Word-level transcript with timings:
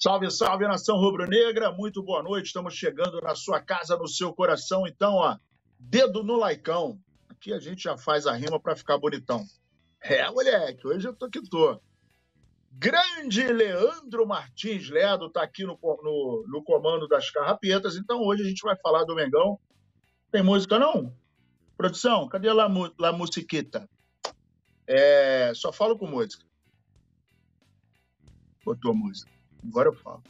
Salve, 0.00 0.30
salve, 0.30 0.64
nação 0.64 0.96
rubro-negra. 0.96 1.72
Muito 1.72 2.00
boa 2.04 2.22
noite. 2.22 2.46
Estamos 2.46 2.72
chegando 2.72 3.20
na 3.20 3.34
sua 3.34 3.60
casa, 3.60 3.96
no 3.96 4.06
seu 4.06 4.32
coração. 4.32 4.86
Então, 4.86 5.14
ó, 5.14 5.36
dedo 5.76 6.22
no 6.22 6.36
laicão. 6.36 7.00
Aqui 7.28 7.52
a 7.52 7.58
gente 7.58 7.82
já 7.82 7.96
faz 7.96 8.24
a 8.24 8.32
rima 8.32 8.60
para 8.60 8.76
ficar 8.76 8.96
bonitão. 8.96 9.44
É, 10.00 10.30
moleque, 10.30 10.86
hoje 10.86 11.08
eu 11.08 11.12
tô 11.12 11.28
que 11.28 11.42
tô. 11.42 11.80
Grande 12.70 13.42
Leandro 13.48 14.24
Martins 14.24 14.88
Ledo 14.88 15.28
tá 15.30 15.42
aqui 15.42 15.64
no, 15.64 15.76
no, 15.82 16.44
no 16.46 16.62
comando 16.62 17.08
das 17.08 17.28
carrapetas. 17.32 17.96
Então, 17.96 18.20
hoje 18.20 18.44
a 18.44 18.48
gente 18.48 18.62
vai 18.62 18.76
falar 18.76 19.02
do 19.02 19.16
Mengão. 19.16 19.58
Tem 20.30 20.44
música 20.44 20.78
não? 20.78 21.12
Produção, 21.76 22.28
cadê 22.28 22.48
a 22.48 23.12
musiquita? 23.12 23.90
É, 24.86 25.50
só 25.56 25.72
falo 25.72 25.98
com 25.98 26.06
música. 26.06 26.44
Botou 28.64 28.94
música. 28.94 29.37
Agora 29.66 29.88
eu 29.88 29.94
falo. 29.94 30.22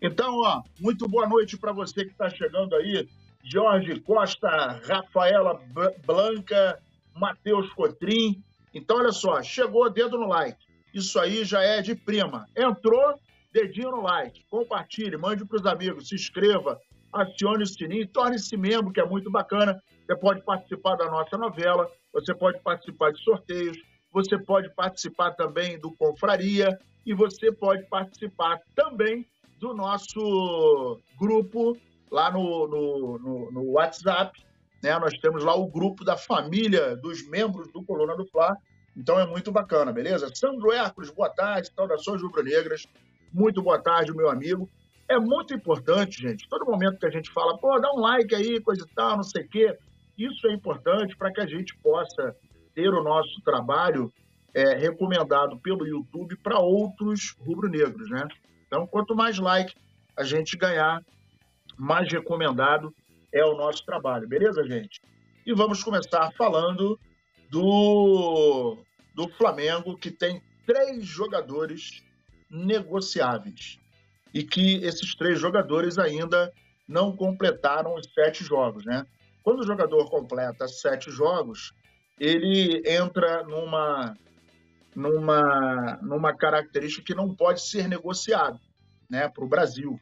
Então, 0.00 0.40
ó, 0.40 0.62
muito 0.80 1.08
boa 1.08 1.26
noite 1.26 1.56
para 1.56 1.72
você 1.72 2.04
que 2.04 2.12
está 2.12 2.28
chegando 2.28 2.74
aí. 2.76 3.08
Jorge 3.42 4.00
Costa, 4.00 4.80
Rafaela 4.86 5.60
Blanca, 6.04 6.80
Matheus 7.14 7.72
Cotrim. 7.72 8.42
Então, 8.72 8.98
olha 8.98 9.12
só, 9.12 9.42
chegou 9.42 9.90
dedo 9.90 10.18
no 10.18 10.26
like. 10.26 10.58
Isso 10.92 11.18
aí 11.18 11.44
já 11.44 11.62
é 11.62 11.80
de 11.82 11.94
prima. 11.94 12.46
Entrou, 12.56 13.18
dedinho 13.52 13.90
no 13.90 14.02
like. 14.02 14.44
Compartilhe, 14.50 15.16
mande 15.16 15.44
para 15.44 15.56
os 15.56 15.66
amigos, 15.66 16.08
se 16.08 16.14
inscreva, 16.14 16.80
acione 17.12 17.62
o 17.62 17.66
sininho, 17.66 18.08
torne-se 18.08 18.56
membro, 18.56 18.92
que 18.92 19.00
é 19.00 19.06
muito 19.06 19.30
bacana. 19.30 19.80
Você 20.06 20.16
pode 20.16 20.42
participar 20.42 20.96
da 20.96 21.06
nossa 21.06 21.36
novela, 21.38 21.90
você 22.12 22.34
pode 22.34 22.60
participar 22.60 23.12
de 23.12 23.22
sorteios, 23.22 23.76
você 24.12 24.38
pode 24.38 24.72
participar 24.74 25.32
também 25.32 25.78
do 25.78 25.92
Confraria 25.92 26.78
e 27.06 27.14
você 27.14 27.52
pode 27.52 27.84
participar 27.88 28.60
também 28.74 29.26
do 29.58 29.74
nosso 29.74 31.00
grupo 31.18 31.76
lá 32.10 32.30
no, 32.30 32.66
no, 32.66 33.18
no, 33.18 33.52
no 33.52 33.70
WhatsApp. 33.72 34.32
Né? 34.82 34.98
Nós 34.98 35.14
temos 35.18 35.42
lá 35.42 35.54
o 35.54 35.66
grupo 35.66 36.04
da 36.04 36.16
família 36.16 36.96
dos 36.96 37.26
membros 37.28 37.70
do 37.72 37.82
Coluna 37.82 38.16
do 38.16 38.26
Fla. 38.26 38.56
Então 38.96 39.18
é 39.18 39.26
muito 39.26 39.50
bacana, 39.50 39.92
beleza? 39.92 40.30
Sandro 40.34 40.72
Hércules, 40.72 41.10
boa 41.10 41.28
tarde, 41.28 41.72
saudações 41.74 42.22
rubro-negras. 42.22 42.86
Muito 43.32 43.62
boa 43.62 43.80
tarde, 43.80 44.14
meu 44.14 44.30
amigo. 44.30 44.68
É 45.08 45.18
muito 45.18 45.52
importante, 45.52 46.22
gente, 46.22 46.48
todo 46.48 46.64
momento 46.64 46.98
que 46.98 47.06
a 47.06 47.10
gente 47.10 47.30
fala, 47.32 47.58
pô, 47.58 47.78
dá 47.78 47.92
um 47.92 48.00
like 48.00 48.34
aí, 48.34 48.60
coisa 48.60 48.86
e 48.88 48.94
tal, 48.94 49.16
não 49.16 49.22
sei 49.22 49.44
o 49.44 49.48
quê. 49.48 49.76
Isso 50.16 50.46
é 50.46 50.54
importante 50.54 51.16
para 51.16 51.32
que 51.32 51.40
a 51.40 51.46
gente 51.46 51.76
possa 51.82 52.34
ter 52.74 52.88
o 52.88 53.02
nosso 53.02 53.42
trabalho 53.42 54.12
é, 54.54 54.74
recomendado 54.74 55.58
pelo 55.58 55.86
YouTube 55.86 56.36
para 56.36 56.58
outros 56.58 57.34
rubro-negros, 57.40 58.08
né? 58.08 58.26
Então, 58.66 58.86
quanto 58.86 59.14
mais 59.14 59.38
like 59.38 59.74
a 60.16 60.22
gente 60.22 60.56
ganhar, 60.56 61.04
mais 61.76 62.10
recomendado 62.10 62.94
é 63.32 63.44
o 63.44 63.56
nosso 63.56 63.84
trabalho, 63.84 64.28
beleza, 64.28 64.64
gente? 64.64 65.00
E 65.44 65.52
vamos 65.52 65.82
começar 65.82 66.30
falando 66.38 66.98
do, 67.50 68.78
do 69.14 69.28
Flamengo, 69.30 69.96
que 69.96 70.10
tem 70.10 70.40
três 70.64 71.04
jogadores 71.04 72.02
negociáveis 72.48 73.78
e 74.32 74.42
que 74.42 74.76
esses 74.84 75.14
três 75.14 75.38
jogadores 75.38 75.98
ainda 75.98 76.52
não 76.88 77.16
completaram 77.16 77.94
os 77.94 78.06
sete 78.12 78.44
jogos, 78.44 78.84
né? 78.84 79.04
Quando 79.42 79.60
o 79.60 79.66
jogador 79.66 80.08
completa 80.08 80.66
sete 80.68 81.10
jogos, 81.10 81.72
ele 82.18 82.82
entra 82.86 83.42
numa, 83.42 84.16
numa, 84.94 85.98
numa 86.02 86.34
característica 86.34 87.04
que 87.04 87.14
não 87.14 87.34
pode 87.34 87.62
ser 87.62 87.88
negociado 87.88 88.58
né, 89.08 89.28
para 89.28 89.44
o 89.44 89.48
Brasil. 89.48 90.00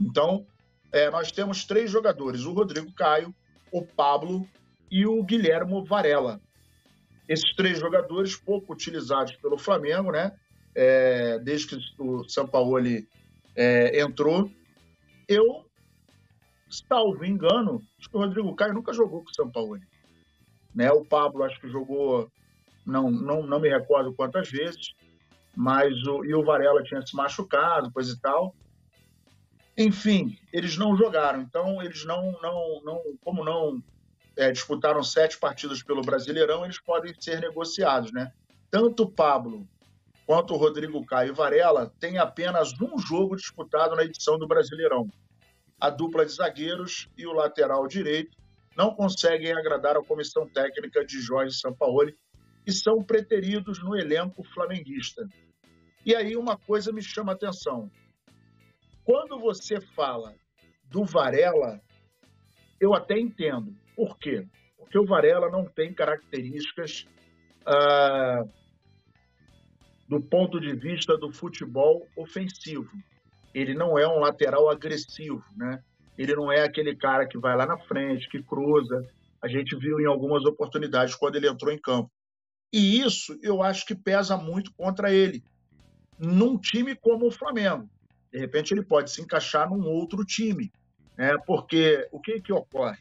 Então, 0.00 0.46
é, 0.92 1.10
nós 1.10 1.30
temos 1.30 1.64
três 1.64 1.90
jogadores: 1.90 2.44
o 2.44 2.52
Rodrigo 2.52 2.92
Caio, 2.92 3.34
o 3.72 3.82
Pablo 3.82 4.46
e 4.90 5.06
o 5.06 5.22
Guilhermo 5.22 5.84
Varela. 5.84 6.40
Esses 7.28 7.54
três 7.54 7.78
jogadores, 7.78 8.34
pouco 8.34 8.72
utilizados 8.72 9.36
pelo 9.36 9.56
Flamengo, 9.56 10.10
né? 10.10 10.32
É, 10.74 11.38
desde 11.38 11.68
que 11.68 12.02
o 12.02 12.28
Sampaoli 12.28 13.08
é, 13.54 14.00
entrou. 14.00 14.50
Eu, 15.28 15.64
salvo 16.68 17.24
engano, 17.24 17.80
acho 17.98 18.10
que 18.10 18.16
o 18.16 18.20
Rodrigo 18.20 18.54
Caio 18.56 18.74
nunca 18.74 18.92
jogou 18.92 19.22
com 19.22 19.30
o 19.30 19.34
Sampaoli. 19.34 19.82
Né? 20.74 20.90
O 20.90 21.04
Pablo 21.04 21.44
acho 21.44 21.60
que 21.60 21.68
jogou, 21.68 22.30
não, 22.90 23.10
não, 23.10 23.42
não 23.42 23.60
me 23.60 23.68
recordo 23.68 24.12
quantas 24.12 24.50
vezes, 24.50 24.94
mas 25.56 25.94
o, 26.06 26.24
e 26.24 26.34
o 26.34 26.44
Varela 26.44 26.82
tinha 26.82 27.04
se 27.04 27.14
machucado, 27.14 27.92
coisa 27.92 28.12
e 28.12 28.18
tal. 28.18 28.54
Enfim, 29.76 30.38
eles 30.52 30.76
não 30.76 30.96
jogaram, 30.96 31.40
então 31.40 31.82
eles 31.82 32.04
não, 32.04 32.32
não, 32.42 32.82
não 32.84 33.02
como 33.22 33.44
não 33.44 33.82
é, 34.36 34.50
disputaram 34.50 35.02
sete 35.02 35.38
partidas 35.38 35.82
pelo 35.82 36.02
Brasileirão, 36.02 36.64
eles 36.64 36.80
podem 36.80 37.14
ser 37.18 37.40
negociados, 37.40 38.12
né? 38.12 38.32
Tanto 38.70 39.04
o 39.04 39.10
Pablo 39.10 39.66
quanto 40.26 40.54
o 40.54 40.56
Rodrigo 40.56 41.04
Caio 41.04 41.32
e 41.32 41.34
Varela 41.34 41.92
têm 41.98 42.18
apenas 42.18 42.72
um 42.80 42.98
jogo 42.98 43.36
disputado 43.36 43.96
na 43.96 44.04
edição 44.04 44.38
do 44.38 44.46
Brasileirão. 44.46 45.08
A 45.80 45.90
dupla 45.90 46.26
de 46.26 46.32
zagueiros 46.32 47.08
e 47.16 47.26
o 47.26 47.32
lateral 47.32 47.86
direito 47.88 48.36
não 48.76 48.94
conseguem 48.94 49.52
agradar 49.52 49.96
a 49.96 50.04
comissão 50.04 50.46
técnica 50.46 51.04
de 51.04 51.20
Jorge 51.20 51.58
Sampaoli 51.58 52.14
e 52.66 52.72
são 52.72 53.02
preteridos 53.02 53.82
no 53.82 53.96
elenco 53.96 54.42
flamenguista. 54.42 55.28
E 56.04 56.14
aí 56.14 56.36
uma 56.36 56.56
coisa 56.56 56.92
me 56.92 57.02
chama 57.02 57.32
a 57.32 57.34
atenção. 57.34 57.90
Quando 59.04 59.38
você 59.38 59.80
fala 59.80 60.34
do 60.84 61.04
Varela, 61.04 61.80
eu 62.80 62.94
até 62.94 63.18
entendo. 63.18 63.74
Por 63.94 64.18
quê? 64.18 64.46
Porque 64.76 64.98
o 64.98 65.06
Varela 65.06 65.50
não 65.50 65.64
tem 65.64 65.92
características 65.92 67.06
ah, 67.66 68.44
do 70.08 70.20
ponto 70.20 70.58
de 70.60 70.74
vista 70.74 71.16
do 71.16 71.32
futebol 71.32 72.06
ofensivo. 72.16 72.90
Ele 73.54 73.74
não 73.74 73.98
é 73.98 74.06
um 74.08 74.18
lateral 74.18 74.68
agressivo, 74.68 75.44
né? 75.56 75.82
Ele 76.16 76.34
não 76.34 76.50
é 76.50 76.62
aquele 76.62 76.94
cara 76.96 77.26
que 77.26 77.38
vai 77.38 77.56
lá 77.56 77.66
na 77.66 77.78
frente, 77.78 78.28
que 78.28 78.42
cruza. 78.42 79.06
A 79.42 79.48
gente 79.48 79.76
viu 79.76 80.00
em 80.00 80.06
algumas 80.06 80.44
oportunidades 80.44 81.14
quando 81.14 81.36
ele 81.36 81.48
entrou 81.48 81.72
em 81.72 81.78
campo. 81.78 82.10
E 82.72 83.00
isso 83.00 83.38
eu 83.42 83.62
acho 83.62 83.84
que 83.84 83.94
pesa 83.94 84.36
muito 84.36 84.72
contra 84.74 85.12
ele. 85.12 85.42
Num 86.18 86.58
time 86.58 86.94
como 86.94 87.26
o 87.26 87.30
Flamengo. 87.30 87.88
De 88.32 88.38
repente 88.38 88.72
ele 88.72 88.82
pode 88.82 89.10
se 89.10 89.20
encaixar 89.20 89.68
num 89.68 89.86
outro 89.86 90.24
time. 90.24 90.72
Né? 91.16 91.36
Porque 91.46 92.08
o 92.12 92.20
que, 92.20 92.40
que 92.40 92.52
ocorre? 92.52 92.98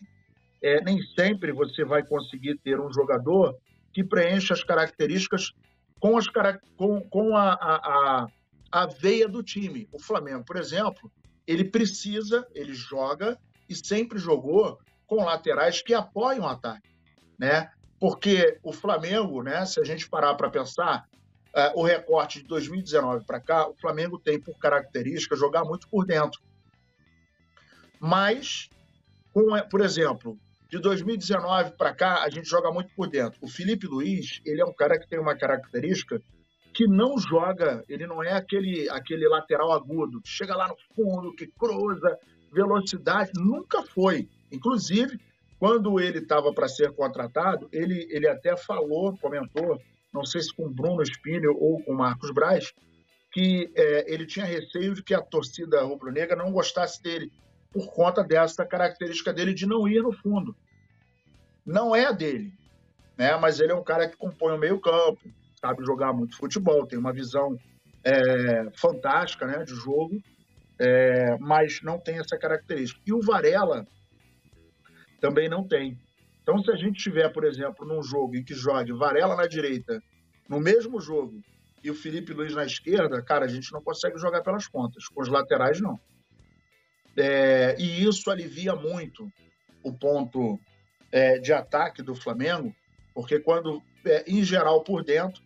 É, 0.62 0.82
nem 0.84 1.02
sempre 1.16 1.52
você 1.52 1.86
vai 1.86 2.06
conseguir 2.06 2.58
ter 2.60 2.80
um 2.80 2.92
jogador 2.92 3.56
que 3.94 4.04
preencha 4.04 4.54
as 4.54 4.64
características 4.64 5.54
com, 6.00 6.18
as, 6.18 6.26
com, 6.76 7.02
com 7.02 7.38
a, 7.38 7.54
a, 7.54 7.76
a, 7.76 8.28
a 8.72 8.86
veia 8.88 9.28
do 9.28 9.44
time. 9.44 9.88
O 9.92 10.00
Flamengo, 10.00 10.44
por 10.44 10.58
exemplo, 10.58 11.12
ele 11.48 11.64
precisa, 11.64 12.48
ele 12.54 12.74
joga 12.74 13.38
e 13.68 13.76
sempre 13.76 14.20
jogou 14.20 14.80
com 15.08 15.24
laterais 15.24 15.82
que 15.82 15.94
apoiam 15.94 16.46
o 16.46 16.48
ataque, 16.48 16.90
né? 17.38 17.72
Porque 18.00 18.58
o 18.64 18.72
Flamengo, 18.72 19.44
né, 19.44 19.66
se 19.66 19.80
a 19.80 19.84
gente 19.84 20.10
parar 20.10 20.34
para 20.36 20.50
pensar, 20.50 21.06
uh, 21.50 21.80
o 21.80 21.84
recorte 21.84 22.42
de 22.42 22.48
2019 22.48 23.26
para 23.26 23.40
cá, 23.40 23.68
o 23.68 23.76
Flamengo 23.76 24.18
tem 24.18 24.40
por 24.40 24.58
característica 24.58 25.36
jogar 25.36 25.66
muito 25.66 25.88
por 25.90 26.06
dentro. 26.06 26.42
Mas, 28.00 28.70
com, 29.34 29.48
por 29.70 29.82
exemplo, 29.82 30.40
de 30.70 30.80
2019 30.80 31.72
para 31.72 31.94
cá, 31.94 32.24
a 32.24 32.30
gente 32.30 32.48
joga 32.48 32.72
muito 32.72 32.94
por 32.96 33.10
dentro. 33.10 33.38
O 33.42 33.50
Felipe 33.50 33.88
Luiz, 33.88 34.40
ele 34.46 34.62
é 34.62 34.66
um 34.66 34.74
cara 34.74 34.98
que 34.98 35.08
tem 35.08 35.20
uma 35.20 35.36
característica 35.36 36.22
que 36.74 36.88
não 36.88 37.18
joga, 37.18 37.84
ele 37.90 38.08
não 38.08 38.24
é 38.24 38.32
aquele, 38.32 38.88
aquele 38.90 39.28
lateral 39.28 39.74
agudo, 39.74 40.22
que 40.22 40.30
chega 40.30 40.56
lá 40.56 40.68
no 40.68 40.78
fundo, 40.96 41.34
que 41.34 41.48
cruza, 41.48 42.18
velocidade, 42.54 43.32
nunca 43.36 43.84
foi. 43.84 44.30
Inclusive, 44.52 45.20
quando 45.60 46.00
ele 46.00 46.20
estava 46.20 46.54
para 46.54 46.70
ser 46.70 46.94
contratado, 46.94 47.68
ele, 47.72 48.08
ele 48.10 48.28
até 48.28 48.56
falou, 48.56 49.18
comentou, 49.18 49.80
não 50.12 50.24
sei 50.24 50.42
se 50.42 50.56
com 50.56 50.72
Bruno 50.72 51.04
Spinel 51.04 51.54
ou 51.60 51.84
com 51.84 51.94
Marcos 51.94 52.32
Braz, 52.32 52.74
que 53.32 53.70
é, 53.76 54.12
ele 54.12 54.26
tinha 54.26 54.46
receio 54.46 54.96
de 54.96 55.04
que 55.04 55.14
a 55.14 55.22
torcida 55.22 55.84
rubro-negra 55.84 56.36
não 56.36 56.52
gostasse 56.52 57.04
dele, 57.04 57.30
por 57.72 57.94
conta 57.94 58.24
dessa 58.24 58.66
característica 58.66 59.34
dele 59.34 59.54
de 59.54 59.68
não 59.68 59.88
ir 59.88 60.02
no 60.02 60.14
fundo. 60.14 60.56
Não 61.66 61.94
é 61.94 62.12
dele, 62.14 62.54
né? 63.18 63.36
mas 63.36 63.60
ele 63.60 63.74
é 63.74 63.76
um 63.76 63.84
cara 63.84 64.08
que 64.08 64.16
compõe 64.18 64.56
o 64.56 64.58
meio-campo, 64.58 65.20
sabe 65.60 65.86
jogar 65.86 66.14
muito 66.14 66.38
futebol, 66.38 66.88
tem 66.88 66.98
uma 66.98 67.14
visão 67.14 67.60
é, 68.04 68.70
fantástica 68.76 69.46
né, 69.46 69.64
de 69.66 69.76
jogo, 69.76 70.24
é, 70.80 71.38
mas 71.38 71.82
não 71.84 72.00
tem 72.00 72.18
essa 72.18 72.38
característica. 72.38 73.02
E 73.06 73.12
o 73.12 73.22
Varela 73.22 73.86
também 75.20 75.50
não 75.50 75.68
tem. 75.68 75.98
Então, 76.42 76.64
se 76.64 76.72
a 76.72 76.76
gente 76.76 77.02
tiver, 77.02 77.30
por 77.30 77.44
exemplo, 77.44 77.86
num 77.86 78.02
jogo 78.02 78.36
em 78.36 78.44
que 78.44 78.54
jogue 78.54 78.92
Varela 78.92 79.36
na 79.36 79.46
direita, 79.46 80.02
no 80.48 80.60
mesmo 80.60 81.00
jogo, 81.00 81.42
e 81.84 81.90
o 81.90 81.96
Felipe 81.96 82.34
Luiz 82.34 82.54
na 82.54 82.66
esquerda, 82.66 83.22
cara, 83.22 83.46
a 83.46 83.48
gente 83.48 83.72
não 83.72 83.82
consegue 83.82 84.18
jogar 84.18 84.42
pelas 84.42 84.68
pontas. 84.68 85.08
Com 85.08 85.22
os 85.22 85.30
laterais, 85.30 85.80
não. 85.80 86.00
É, 87.16 87.76
e 87.80 88.04
isso 88.04 88.30
alivia 88.30 88.76
muito 88.76 89.32
o 89.84 89.94
ponto 89.94 90.60
é, 91.12 91.38
de 91.40 91.54
ataque 91.54 92.02
do 92.02 92.16
Flamengo, 92.16 92.74
porque 93.14 93.40
quando, 93.40 93.82
é, 94.06 94.24
em 94.28 94.44
geral, 94.44 94.84
por 94.84 95.04
dentro, 95.04 95.42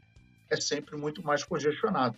é 0.50 0.56
sempre 0.56 0.96
muito 0.96 1.24
mais 1.24 1.44
congestionado. 1.44 2.18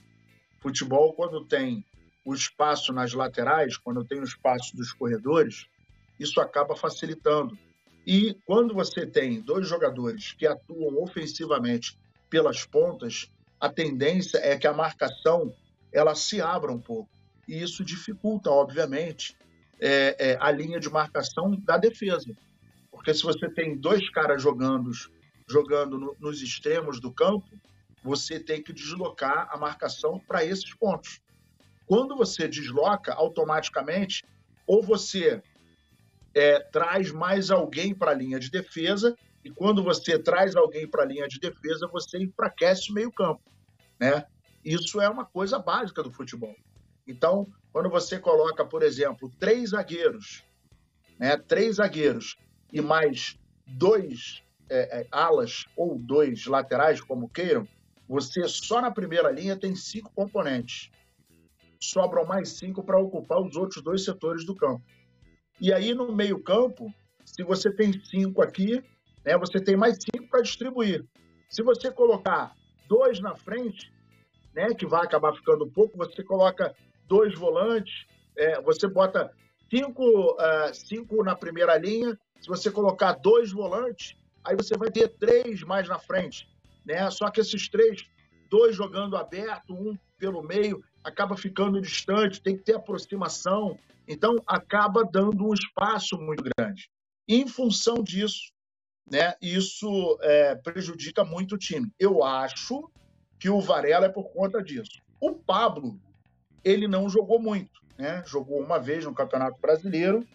Futebol, 0.60 1.14
quando 1.14 1.46
tem 1.46 1.86
o 2.26 2.34
espaço 2.34 2.92
nas 2.92 3.14
laterais, 3.14 3.78
quando 3.78 4.04
tem 4.04 4.20
o 4.20 4.24
espaço 4.24 4.76
dos 4.76 4.92
corredores, 4.92 5.68
isso 6.20 6.40
acaba 6.40 6.76
facilitando. 6.76 7.58
E 8.06 8.36
quando 8.46 8.74
você 8.74 9.06
tem 9.06 9.42
dois 9.42 9.68
jogadores 9.68 10.34
que 10.34 10.46
atuam 10.46 11.02
ofensivamente 11.02 11.98
pelas 12.30 12.66
pontas, 12.66 13.32
a 13.60 13.70
tendência 13.70 14.38
é 14.38 14.58
que 14.58 14.68
a 14.68 14.74
marcação 14.74 15.54
ela 15.92 16.14
se 16.14 16.42
abra 16.42 16.72
um 16.72 16.80
pouco. 16.80 17.10
E 17.48 17.62
isso 17.62 17.84
dificulta, 17.84 18.50
obviamente, 18.50 19.36
é, 19.80 20.16
é, 20.32 20.38
a 20.40 20.52
linha 20.52 20.80
de 20.80 20.90
marcação 20.90 21.56
da 21.64 21.78
defesa. 21.78 22.36
Porque 22.92 23.14
se 23.14 23.24
você 23.24 23.50
tem 23.50 23.78
dois 23.78 24.10
caras 24.10 24.42
jogando, 24.42 24.92
jogando 25.48 25.98
no, 25.98 26.16
nos 26.20 26.42
extremos 26.42 27.00
do 27.00 27.12
campo, 27.12 27.50
você 28.04 28.40
tem 28.40 28.62
que 28.62 28.72
deslocar 28.72 29.48
a 29.52 29.58
marcação 29.58 30.20
para 30.20 30.46
esses 30.46 30.74
pontos. 30.76 31.20
Quando 31.88 32.16
você 32.16 32.48
desloca, 32.48 33.14
automaticamente, 33.14 34.24
ou 34.68 34.82
você 34.82 35.42
é, 36.36 36.60
traz 36.60 37.12
mais 37.12 37.50
alguém 37.50 37.96
para 37.96 38.12
a 38.12 38.16
linha 38.16 38.38
de 38.38 38.52
defesa, 38.52 39.16
e 39.44 39.50
quando 39.50 39.82
você 39.82 40.20
traz 40.20 40.56
alguém 40.56 40.88
para 40.88 41.04
a 41.04 41.06
linha 41.06 41.28
de 41.28 41.40
defesa, 41.40 41.88
você 41.88 42.18
enfraquece 42.18 42.92
o 42.92 42.94
meio-campo. 42.94 43.42
Né? 44.00 44.26
Isso 44.64 45.00
é 45.00 45.08
uma 45.08 45.24
coisa 45.24 45.58
básica 45.58 46.04
do 46.04 46.12
futebol. 46.12 46.56
Então, 47.08 47.48
quando 47.72 47.90
você 47.90 48.20
coloca, 48.20 48.66
por 48.66 48.84
exemplo, 48.84 49.32
três 49.40 49.70
zagueiros, 49.70 50.44
né, 51.20 51.38
três 51.38 51.76
zagueiros 51.76 52.38
e 52.74 52.82
mais 52.82 53.38
dois 53.66 54.44
é, 54.70 55.02
é, 55.02 55.08
alas 55.12 55.66
ou 55.78 55.98
dois 55.98 56.48
laterais, 56.48 57.00
como 57.00 57.30
queiram, 57.30 57.68
você 58.08 58.48
só 58.48 58.82
na 58.82 58.92
primeira 58.92 59.32
linha 59.32 59.56
tem 59.56 59.76
cinco 59.76 60.12
componentes. 60.14 60.90
Sobram 61.80 62.26
mais 62.26 62.50
cinco 62.50 62.84
para 62.84 63.00
ocupar 63.00 63.40
os 63.40 63.56
outros 63.56 63.84
dois 63.84 64.04
setores 64.04 64.46
do 64.46 64.56
campo. 64.56 64.84
E 65.60 65.74
aí, 65.74 65.94
no 65.94 66.12
meio-campo, 66.12 66.94
se 67.24 67.44
você 67.44 67.72
tem 67.72 67.94
cinco 68.04 68.42
aqui, 68.42 68.84
né, 69.26 69.38
você 69.38 69.60
tem 69.60 69.76
mais 69.76 69.98
cinco 69.98 70.30
para 70.30 70.42
distribuir. 70.42 71.06
Se 71.50 71.64
você 71.64 71.92
colocar 71.92 72.54
dois 72.88 73.20
na 73.20 73.36
frente, 73.36 73.92
né, 74.54 74.74
que 74.74 74.86
vai 74.86 75.04
acabar 75.04 75.34
ficando 75.34 75.68
pouco, 75.68 75.98
você 75.98 76.24
coloca 76.24 76.76
dois 77.08 77.34
volantes, 77.38 78.06
é, 78.38 78.62
você 78.62 78.88
bota 78.88 79.32
cinco, 79.70 80.04
uh, 80.34 80.74
cinco 80.74 81.24
na 81.24 81.36
primeira 81.36 81.78
linha, 81.78 82.18
se 82.40 82.48
você 82.48 82.70
colocar 82.70 83.14
dois 83.14 83.52
volantes, 83.52 84.16
aí 84.44 84.56
você 84.56 84.78
vai 84.78 84.92
ter 84.92 85.10
três 85.10 85.64
mais 85.64 85.88
na 85.88 85.98
frente. 85.98 86.48
Né? 86.86 87.10
Só 87.10 87.30
que 87.32 87.42
esses 87.42 87.68
três, 87.70 88.04
dois 88.50 88.76
jogando 88.76 89.18
aberto, 89.18 89.74
um 89.74 89.98
pelo 90.18 90.44
meio, 90.44 90.84
acaba 91.06 91.38
ficando 91.38 91.80
distante, 91.80 92.42
tem 92.42 92.58
que 92.58 92.64
ter 92.64 92.76
aproximação, 92.76 93.78
então 94.08 94.36
acaba 94.48 95.04
dando 95.04 95.48
um 95.48 95.54
espaço 95.54 96.18
muito 96.18 96.44
grande. 96.58 96.90
Em 97.28 97.48
função 97.48 98.04
disso, 98.04 98.52
né, 99.10 99.36
isso 99.40 100.18
é, 100.22 100.56
prejudica 100.56 101.24
muito 101.24 101.56
o 101.56 101.58
time. 101.58 101.92
Eu 102.00 102.24
acho 102.24 102.90
que 103.40 103.50
o 103.50 103.62
Varela 103.62 104.08
é 104.08 104.10
por 104.10 104.32
conta 104.32 104.64
disso. 104.64 105.00
O 105.22 105.34
Pablo, 105.34 106.00
ele 106.64 106.88
não 106.88 107.08
jogou 107.08 107.40
muito, 107.40 107.80
né? 107.98 108.24
Jogou 108.26 108.60
uma 108.60 108.80
vez 108.80 109.06
no 109.06 109.14
Campeonato 109.14 109.60
Brasileiro. 109.62 110.26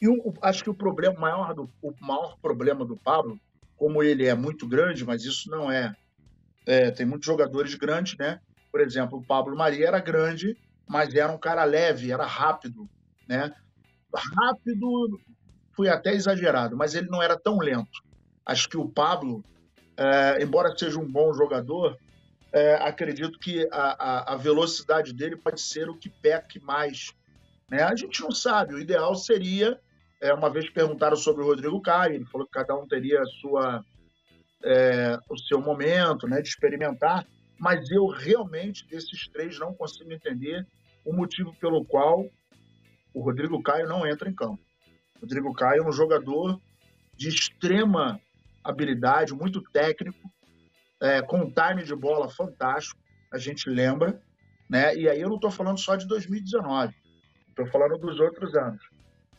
E 0.00 0.08
o, 0.08 0.34
acho 0.42 0.64
que 0.64 0.70
o 0.70 0.74
problema 0.74 1.18
maior 1.18 1.54
do 1.54 1.70
o 1.82 1.92
maior 2.00 2.36
problema 2.40 2.84
do 2.84 2.96
Pablo, 2.96 3.38
como 3.76 4.02
ele 4.02 4.26
é 4.26 4.34
muito 4.34 4.66
grande, 4.66 5.04
mas 5.04 5.24
isso 5.24 5.48
não 5.50 5.70
é, 5.70 5.94
é 6.66 6.90
tem 6.90 7.06
muitos 7.06 7.26
jogadores 7.26 7.74
grandes, 7.74 8.16
né? 8.16 8.40
Por 8.70 8.80
exemplo, 8.80 9.18
o 9.18 9.24
Pablo 9.24 9.56
Maria 9.56 9.88
era 9.88 10.00
grande, 10.00 10.56
mas 10.86 11.14
era 11.14 11.32
um 11.32 11.38
cara 11.38 11.64
leve, 11.64 12.10
era 12.10 12.26
rápido, 12.26 12.88
né? 13.28 13.52
Rápido, 14.14 15.20
fui 15.78 15.88
até 15.88 16.12
exagerado, 16.12 16.76
mas 16.76 16.94
ele 16.94 17.08
não 17.08 17.22
era 17.22 17.38
tão 17.38 17.58
lento. 17.58 18.02
Acho 18.44 18.68
que 18.68 18.76
o 18.76 18.88
Pablo, 18.88 19.44
é, 19.96 20.42
embora 20.42 20.76
seja 20.76 20.98
um 20.98 21.06
bom 21.06 21.32
jogador, 21.34 21.96
é, 22.52 22.74
acredito 22.76 23.38
que 23.38 23.68
a, 23.70 24.32
a, 24.32 24.32
a, 24.32 24.36
velocidade 24.36 25.12
dele 25.12 25.36
pode 25.36 25.60
ser 25.60 25.88
o 25.90 25.94
que 25.94 26.08
peque 26.08 26.58
mais. 26.58 27.12
Né? 27.70 27.82
A 27.82 27.94
gente 27.94 28.22
não 28.22 28.32
sabe, 28.32 28.74
o 28.74 28.80
ideal 28.80 29.14
seria, 29.14 29.78
é, 30.20 30.32
uma 30.32 30.48
vez 30.48 30.70
perguntaram 30.70 31.16
sobre 31.16 31.42
o 31.42 31.46
Rodrigo 31.46 31.80
Caio, 31.82 32.14
ele 32.14 32.24
falou 32.24 32.46
que 32.46 32.54
cada 32.54 32.74
um 32.74 32.88
teria 32.88 33.22
sua, 33.40 33.84
o 35.28 35.38
seu 35.38 35.60
momento 35.60 36.26
né, 36.26 36.40
de 36.40 36.48
experimentar, 36.48 37.26
mas 37.58 37.90
eu 37.90 38.06
realmente, 38.06 38.86
desses 38.86 39.28
três, 39.28 39.58
não 39.58 39.74
consigo 39.74 40.12
entender 40.12 40.66
o 41.04 41.12
motivo 41.12 41.54
pelo 41.54 41.84
qual 41.84 42.26
o 43.12 43.20
Rodrigo 43.20 43.62
Caio 43.62 43.88
não 43.88 44.06
entra 44.06 44.28
em 44.28 44.34
campo. 44.34 44.60
O 45.16 45.20
Rodrigo 45.22 45.52
Caio 45.52 45.82
é 45.82 45.86
um 45.86 45.92
jogador 45.92 46.60
de 47.16 47.28
extrema 47.28 48.20
habilidade, 48.62 49.34
muito 49.34 49.60
técnico, 49.72 50.30
é, 51.00 51.22
com 51.22 51.38
um 51.38 51.50
time 51.50 51.82
de 51.84 51.94
bola 51.94 52.28
fantástico, 52.28 53.00
a 53.32 53.38
gente 53.38 53.68
lembra, 53.68 54.20
né? 54.68 54.94
E 54.96 55.08
aí 55.08 55.20
eu 55.20 55.28
não 55.28 55.36
estou 55.36 55.50
falando 55.50 55.78
só 55.78 55.96
de 55.96 56.06
2019, 56.06 56.94
estou 57.48 57.66
falando 57.66 57.98
dos 57.98 58.20
outros 58.20 58.54
anos. 58.54 58.82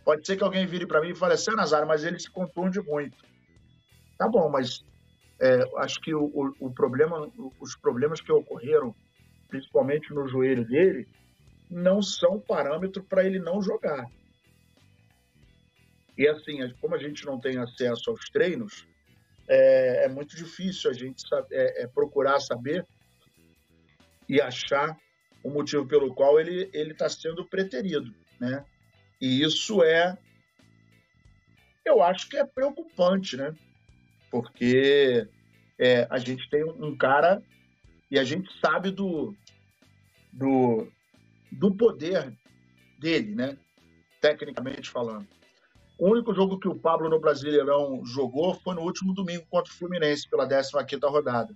Pode 0.04 0.26
ser 0.26 0.38
que 0.38 0.44
alguém 0.44 0.66
vire 0.66 0.86
para 0.86 1.02
mim 1.02 1.10
e 1.10 1.16
fale 1.16 1.34
assim, 1.34 1.52
ah, 1.52 1.56
Nazário, 1.56 1.88
mas 1.88 2.04
ele 2.04 2.20
se 2.20 2.30
contunde 2.30 2.82
muito. 2.82 3.18
Tá 4.18 4.28
bom, 4.28 4.50
mas 4.50 4.84
é, 5.40 5.64
acho 5.78 6.02
que 6.02 6.14
o, 6.14 6.54
o, 6.60 6.72
problema, 6.72 7.32
os 7.60 7.76
problemas 7.76 8.20
que 8.20 8.32
ocorreram, 8.32 8.94
principalmente 9.48 10.14
no 10.14 10.28
joelho 10.28 10.66
dele, 10.66 11.08
não 11.70 12.02
são 12.02 12.40
parâmetro 12.40 13.02
para 13.04 13.24
ele 13.24 13.40
não 13.40 13.62
jogar. 13.62 14.06
E 16.18 16.28
assim, 16.28 16.58
como 16.82 16.96
a 16.96 16.98
gente 16.98 17.26
não 17.26 17.40
tem 17.40 17.58
acesso 17.58 18.10
aos 18.10 18.30
treinos, 18.30 18.86
é, 19.48 20.06
é 20.06 20.10
muito 20.10 20.36
difícil 20.36 20.92
a 20.92 20.94
gente 20.94 21.28
saber, 21.28 21.56
é, 21.56 21.84
é 21.84 21.88
procurar 21.88 22.40
saber 22.42 22.86
e 24.28 24.42
achar 24.42 24.98
o 25.42 25.50
motivo 25.50 25.88
pelo 25.88 26.14
qual 26.14 26.40
ele 26.40 26.70
ele 26.74 26.92
está 26.92 27.10
sendo 27.10 27.46
preterido, 27.46 28.14
né? 28.40 28.66
E 29.22 29.42
isso 29.42 29.82
é, 29.82 30.18
eu 31.86 32.04
acho 32.04 32.28
que 32.30 32.38
é 32.38 32.46
preocupante, 32.46 33.38
né? 33.38 33.56
Porque 34.32 35.28
é, 35.78 36.08
a 36.10 36.18
gente 36.18 36.50
tem 36.50 36.64
um 36.64 36.96
cara 36.96 37.42
e 38.12 38.20
a 38.20 38.24
gente 38.24 38.50
sabe 38.60 38.92
do, 38.92 39.36
do, 40.32 40.88
do 41.52 41.74
poder 41.74 42.34
dele, 43.00 43.36
né? 43.36 43.58
Tecnicamente 44.22 44.90
falando. 44.90 45.28
O 45.98 46.10
único 46.12 46.34
jogo 46.34 46.60
que 46.60 46.68
o 46.68 46.76
Pablo 46.76 47.10
no 47.10 47.20
Brasileirão 47.20 48.06
jogou 48.06 48.54
foi 48.56 48.74
no 48.74 48.82
último 48.82 49.14
domingo 49.14 49.46
contra 49.50 49.72
o 49.72 49.76
Fluminense, 49.76 50.30
pela 50.30 50.48
15 50.48 51.02
rodada. 51.04 51.54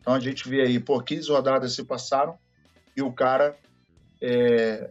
Então 0.00 0.14
a 0.14 0.20
gente 0.20 0.48
vê 0.48 0.62
aí, 0.62 0.78
por 0.78 1.02
15 1.02 1.30
rodadas 1.30 1.74
se 1.74 1.84
passaram 1.84 2.38
e 2.96 3.02
o 3.02 3.12
cara 3.12 3.56
é, 4.22 4.90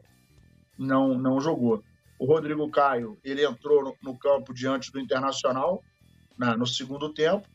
não, 0.78 1.18
não 1.18 1.40
jogou. 1.40 1.84
O 2.20 2.26
Rodrigo 2.26 2.70
Caio, 2.70 3.18
ele 3.24 3.46
entrou 3.46 3.84
no, 3.84 3.96
no 4.02 4.18
campo 4.18 4.54
diante 4.54 4.92
do 4.92 5.00
Internacional 5.00 5.82
na, 6.38 6.56
no 6.56 6.66
segundo 6.66 7.14
tempo 7.14 7.48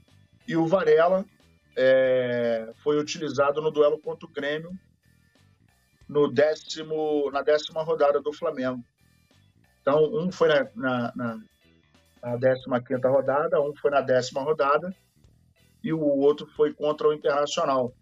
e 0.47 0.57
o 0.57 0.67
Varela 0.67 1.25
é, 1.77 2.73
foi 2.83 2.99
utilizado 2.99 3.61
no 3.61 3.71
duelo 3.71 3.99
contra 3.99 4.27
o 4.27 4.33
Grêmio 4.33 4.73
no 6.09 6.27
décimo, 6.27 7.31
na 7.31 7.41
décima 7.41 7.83
rodada 7.85 8.21
do 8.21 8.33
Flamengo. 8.33 8.85
Então, 9.81 10.05
um 10.13 10.33
foi 10.33 10.49
na, 10.49 10.65
na, 10.75 11.13
na, 11.15 11.41
na 12.67 12.81
15 12.81 13.01
rodada, 13.07 13.61
um 13.61 13.75
foi 13.77 13.93
na 13.93 14.01
décima 14.01 14.43
rodada 14.43 14.95
e 15.83 15.93
o 15.93 16.01
outro 16.01 16.47
foi 16.49 16.75
contra 16.75 17.09
o 17.09 17.15
Internacional. 17.15 17.95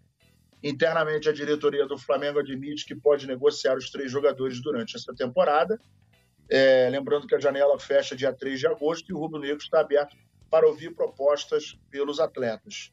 Internamente, 0.61 1.29
a 1.29 1.33
diretoria 1.33 1.85
do 1.85 1.97
Flamengo 1.97 2.39
admite 2.39 2.85
que 2.85 2.95
pode 2.95 3.27
negociar 3.27 3.77
os 3.77 3.89
três 3.91 4.11
jogadores 4.11 4.59
durante 4.61 4.95
essa 4.95 5.13
temporada. 5.13 5.79
É, 6.49 6.89
lembrando 6.89 7.27
que 7.27 7.35
a 7.35 7.39
janela 7.39 7.79
fecha 7.79 8.15
dia 8.15 8.33
3 8.33 8.59
de 8.59 8.67
agosto 8.67 9.09
e 9.09 9.13
o 9.13 9.19
Rubro 9.19 9.39
Negro 9.39 9.63
está 9.63 9.79
aberto 9.79 10.17
para 10.49 10.67
ouvir 10.67 10.93
propostas 10.95 11.77
pelos 11.89 12.19
atletas. 12.19 12.91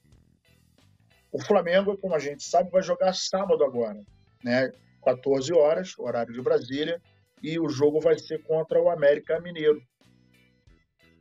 O 1.33 1.43
Flamengo, 1.43 1.97
como 1.99 2.15
a 2.15 2.19
gente 2.19 2.43
sabe, 2.43 2.71
vai 2.71 2.83
jogar 2.83 3.13
sábado 3.13 3.65
agora, 3.65 4.03
né? 4.43 4.73
14 5.05 5.53
horas, 5.53 5.99
horário 5.99 6.33
de 6.33 6.41
Brasília, 6.43 7.01
e 7.43 7.59
o 7.59 7.69
jogo 7.69 8.01
vai 8.01 8.19
ser 8.19 8.43
contra 8.43 8.81
o 8.81 8.91
América 8.91 9.41
Mineiro, 9.41 9.81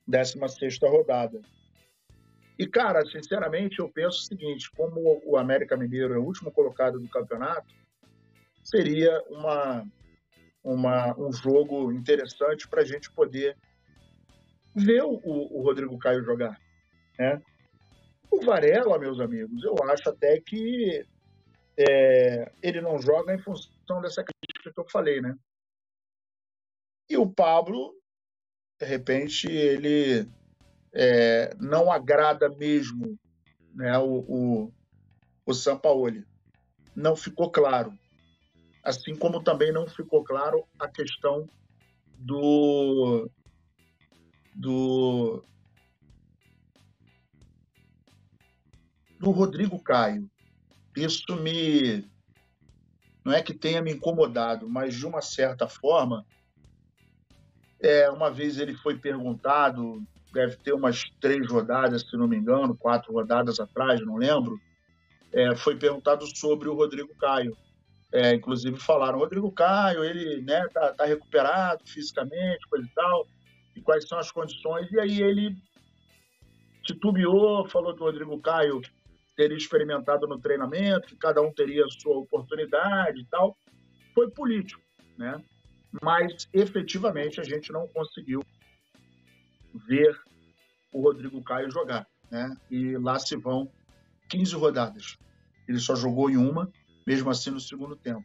16 0.08 0.80
rodada. 0.84 1.42
E, 2.58 2.66
cara, 2.66 3.06
sinceramente, 3.06 3.80
eu 3.80 3.90
penso 3.90 4.20
o 4.20 4.26
seguinte: 4.26 4.72
como 4.72 5.22
o 5.26 5.38
América 5.38 5.76
Mineiro 5.76 6.14
é 6.14 6.18
o 6.18 6.24
último 6.24 6.52
colocado 6.52 7.00
do 7.00 7.08
campeonato, 7.10 7.74
seria 8.64 9.22
uma, 9.30 9.86
uma 10.64 11.20
um 11.20 11.32
jogo 11.34 11.92
interessante 11.92 12.68
para 12.68 12.82
a 12.82 12.86
gente 12.86 13.12
poder 13.12 13.58
ver 14.76 15.04
o, 15.04 15.14
o, 15.24 15.62
Rodrigo 15.62 15.98
Caio 15.98 16.24
jogar. 16.24 16.60
Né? 17.18 17.42
O 18.30 18.42
Varela, 18.42 19.00
meus 19.00 19.20
amigos, 19.20 19.64
eu 19.64 19.76
acho 19.90 20.10
até 20.10 20.40
que 20.42 21.06
é, 21.78 22.52
ele 22.62 22.82
não 22.82 23.00
joga 23.00 23.34
em 23.34 23.40
função 23.40 24.02
dessa 24.02 24.24
crítica 24.24 24.74
que 24.74 24.80
eu 24.80 24.90
falei, 24.90 25.22
né? 25.22 25.36
E 27.10 27.18
o 27.18 27.30
Pablo, 27.30 27.94
de 28.80 28.86
repente, 28.86 29.48
ele 29.48 30.28
é, 30.92 31.56
não 31.60 31.92
agrada 31.92 32.50
mesmo 32.50 33.18
né, 33.74 33.98
o, 34.00 34.26
o, 34.28 34.74
o 35.46 35.54
Sampaoli. 35.54 36.26
Não 36.96 37.16
ficou 37.16 37.52
claro. 37.52 37.98
Assim 38.84 39.16
como 39.16 39.44
também 39.44 39.72
não 39.72 39.88
ficou 39.88 40.24
claro 40.24 40.66
a 40.80 40.88
questão 40.88 41.48
do, 42.18 43.30
do, 44.56 45.44
do 49.20 49.32
Rodrigo 49.32 49.78
Caio. 49.84 50.30
Isso 50.96 51.36
me. 51.36 52.10
Não 53.24 53.34
é 53.34 53.42
que 53.42 53.54
tenha 53.54 53.82
me 53.82 53.92
incomodado, 53.92 54.70
mas 54.70 54.96
de 54.96 55.06
uma 55.06 55.22
certa 55.22 55.68
forma. 55.68 56.26
É, 57.82 58.10
uma 58.10 58.32
vez 58.32 58.58
ele 58.58 58.74
foi 58.74 58.98
perguntado 58.98 60.02
deve 60.36 60.58
ter 60.58 60.74
umas 60.74 61.02
três 61.22 61.48
rodadas, 61.48 62.02
se 62.02 62.18
não 62.18 62.28
me 62.28 62.36
engano, 62.36 62.76
quatro 62.76 63.14
rodadas 63.14 63.58
atrás, 63.58 64.02
não 64.02 64.18
lembro, 64.18 64.60
é, 65.32 65.56
foi 65.56 65.78
perguntado 65.78 66.28
sobre 66.36 66.68
o 66.68 66.76
Rodrigo 66.76 67.16
Caio. 67.16 67.56
É, 68.12 68.36
inclusive 68.36 68.78
falaram, 68.78 69.20
Rodrigo 69.20 69.52
Caio, 69.52 70.04
ele 70.04 70.42
né, 70.42 70.68
tá, 70.74 70.94
tá, 70.94 71.06
recuperado 71.06 71.82
fisicamente, 71.86 72.68
coisa 72.70 72.86
e 72.86 72.94
tal, 72.94 73.28
e 73.76 73.82
quais 73.82 74.08
são 74.08 74.18
as 74.18 74.32
condições. 74.32 74.92
E 74.92 75.00
aí 75.00 75.22
ele 75.22 75.56
titubeou, 76.84 77.68
falou 77.68 77.96
que 77.96 78.02
o 78.02 78.06
Rodrigo 78.06 78.40
Caio 78.40 78.82
teria 79.36 79.58
experimentado 79.58 80.28
no 80.28 80.40
treinamento, 80.40 81.08
que 81.08 81.16
cada 81.16 81.42
um 81.42 81.52
teria 81.52 81.84
a 81.84 81.90
sua 81.90 82.18
oportunidade 82.18 83.22
e 83.22 83.26
tal. 83.26 83.58
Foi 84.14 84.30
político, 84.30 84.82
né? 85.18 85.44
Mas 86.02 86.48
efetivamente 86.54 87.40
a 87.40 87.44
gente 87.44 87.72
não 87.72 87.88
conseguiu 87.88 88.42
ver 89.88 90.18
o 90.92 91.02
Rodrigo 91.02 91.44
Caio 91.44 91.70
jogar. 91.70 92.08
Né? 92.32 92.56
E 92.72 92.98
lá 92.98 93.20
se 93.20 93.36
vão 93.36 93.70
15 94.30 94.56
rodadas. 94.56 95.18
Ele 95.68 95.80
só 95.80 95.96
jogou 95.96 96.30
em 96.30 96.38
uma, 96.38 96.72
mesmo 97.06 97.30
assim 97.30 97.52
no 97.52 97.60
segundo 97.60 97.96
tempo. 97.96 98.24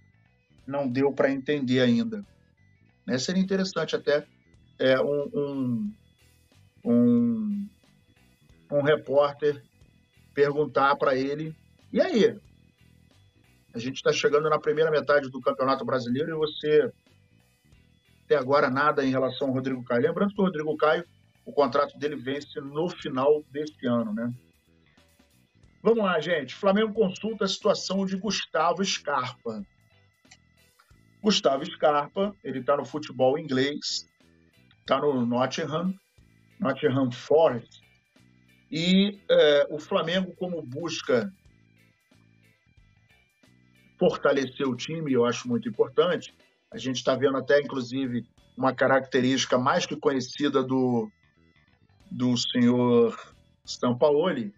Não 0.66 0.88
deu 0.88 1.12
para 1.12 1.30
entender 1.30 1.80
ainda. 1.80 2.24
Né? 3.06 3.18
Seria 3.18 3.42
interessante 3.42 3.96
até 3.96 4.26
é, 4.80 5.00
um, 5.00 5.30
um, 5.34 5.94
um, 6.84 7.68
um 8.72 8.82
repórter 8.82 9.62
perguntar 10.34 10.96
para 10.96 11.14
ele: 11.14 11.54
e 11.92 12.00
aí? 12.00 12.36
A 13.72 13.78
gente 13.78 13.96
está 13.96 14.12
chegando 14.12 14.50
na 14.50 14.58
primeira 14.58 14.90
metade 14.90 15.30
do 15.30 15.40
Campeonato 15.40 15.84
Brasileiro 15.84 16.30
e 16.30 16.34
você 16.34 16.90
até 18.24 18.36
agora 18.36 18.68
nada 18.68 19.04
em 19.04 19.10
relação 19.10 19.48
ao 19.48 19.54
Rodrigo 19.54 19.84
Caio. 19.84 20.02
Lembrando 20.02 20.34
que 20.34 20.40
o 20.40 20.44
Rodrigo 20.44 20.76
Caio 20.76 21.04
o 21.44 21.52
contrato 21.52 21.98
dele 21.98 22.16
vence 22.16 22.60
no 22.60 22.88
final 22.88 23.42
deste 23.50 23.86
ano, 23.86 24.12
né? 24.12 24.32
Vamos 25.82 26.04
lá, 26.04 26.20
gente. 26.20 26.54
Flamengo 26.54 26.92
consulta 26.92 27.44
a 27.44 27.48
situação 27.48 28.04
de 28.04 28.16
Gustavo 28.16 28.84
Scarpa. 28.84 29.64
Gustavo 31.22 31.64
Scarpa, 31.64 32.34
ele 32.44 32.60
está 32.60 32.76
no 32.76 32.84
futebol 32.84 33.38
inglês, 33.38 34.08
está 34.90 35.00
no 35.00 35.24
Nottingham, 35.24 35.94
Nottingham 36.58 37.12
Forest, 37.12 37.80
e 38.72 39.20
é, 39.30 39.68
o 39.70 39.78
Flamengo, 39.78 40.34
como 40.34 40.60
busca 40.62 41.32
fortalecer 43.96 44.66
o 44.66 44.74
time, 44.74 45.12
eu 45.12 45.24
acho 45.24 45.46
muito 45.46 45.68
importante. 45.68 46.34
A 46.72 46.76
gente 46.78 46.96
está 46.96 47.14
vendo 47.14 47.36
até, 47.36 47.60
inclusive, 47.60 48.26
uma 48.56 48.74
característica 48.74 49.56
mais 49.56 49.86
que 49.86 49.94
conhecida 49.94 50.60
do, 50.60 51.08
do 52.10 52.36
senhor 52.36 53.16
Stampaoli, 53.64 54.52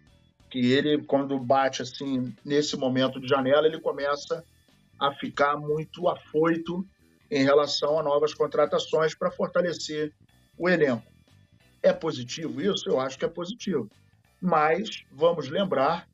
que 0.49 0.71
ele, 0.71 1.03
quando 1.03 1.37
bate 1.37 1.83
assim, 1.83 2.33
nesse 2.43 2.75
momento 2.75 3.19
de 3.19 3.27
janela, 3.27 3.67
ele 3.67 3.79
começa 3.79 4.43
a 4.99 5.11
ficar 5.11 5.57
muito 5.57 6.09
afoito 6.09 6.83
em 7.33 7.43
relação 7.43 7.97
a 7.97 8.03
novas 8.03 8.33
contratações 8.33 9.15
para 9.15 9.31
fortalecer 9.31 10.13
o 10.57 10.69
elenco. 10.69 11.11
É 11.81 11.91
positivo 11.91 12.61
isso? 12.61 12.87
Eu 12.87 12.99
acho 12.99 13.17
que 13.17 13.25
é 13.25 13.27
positivo. 13.27 13.89
Mas 14.39 15.03
vamos 15.11 15.49
lembrar 15.49 16.07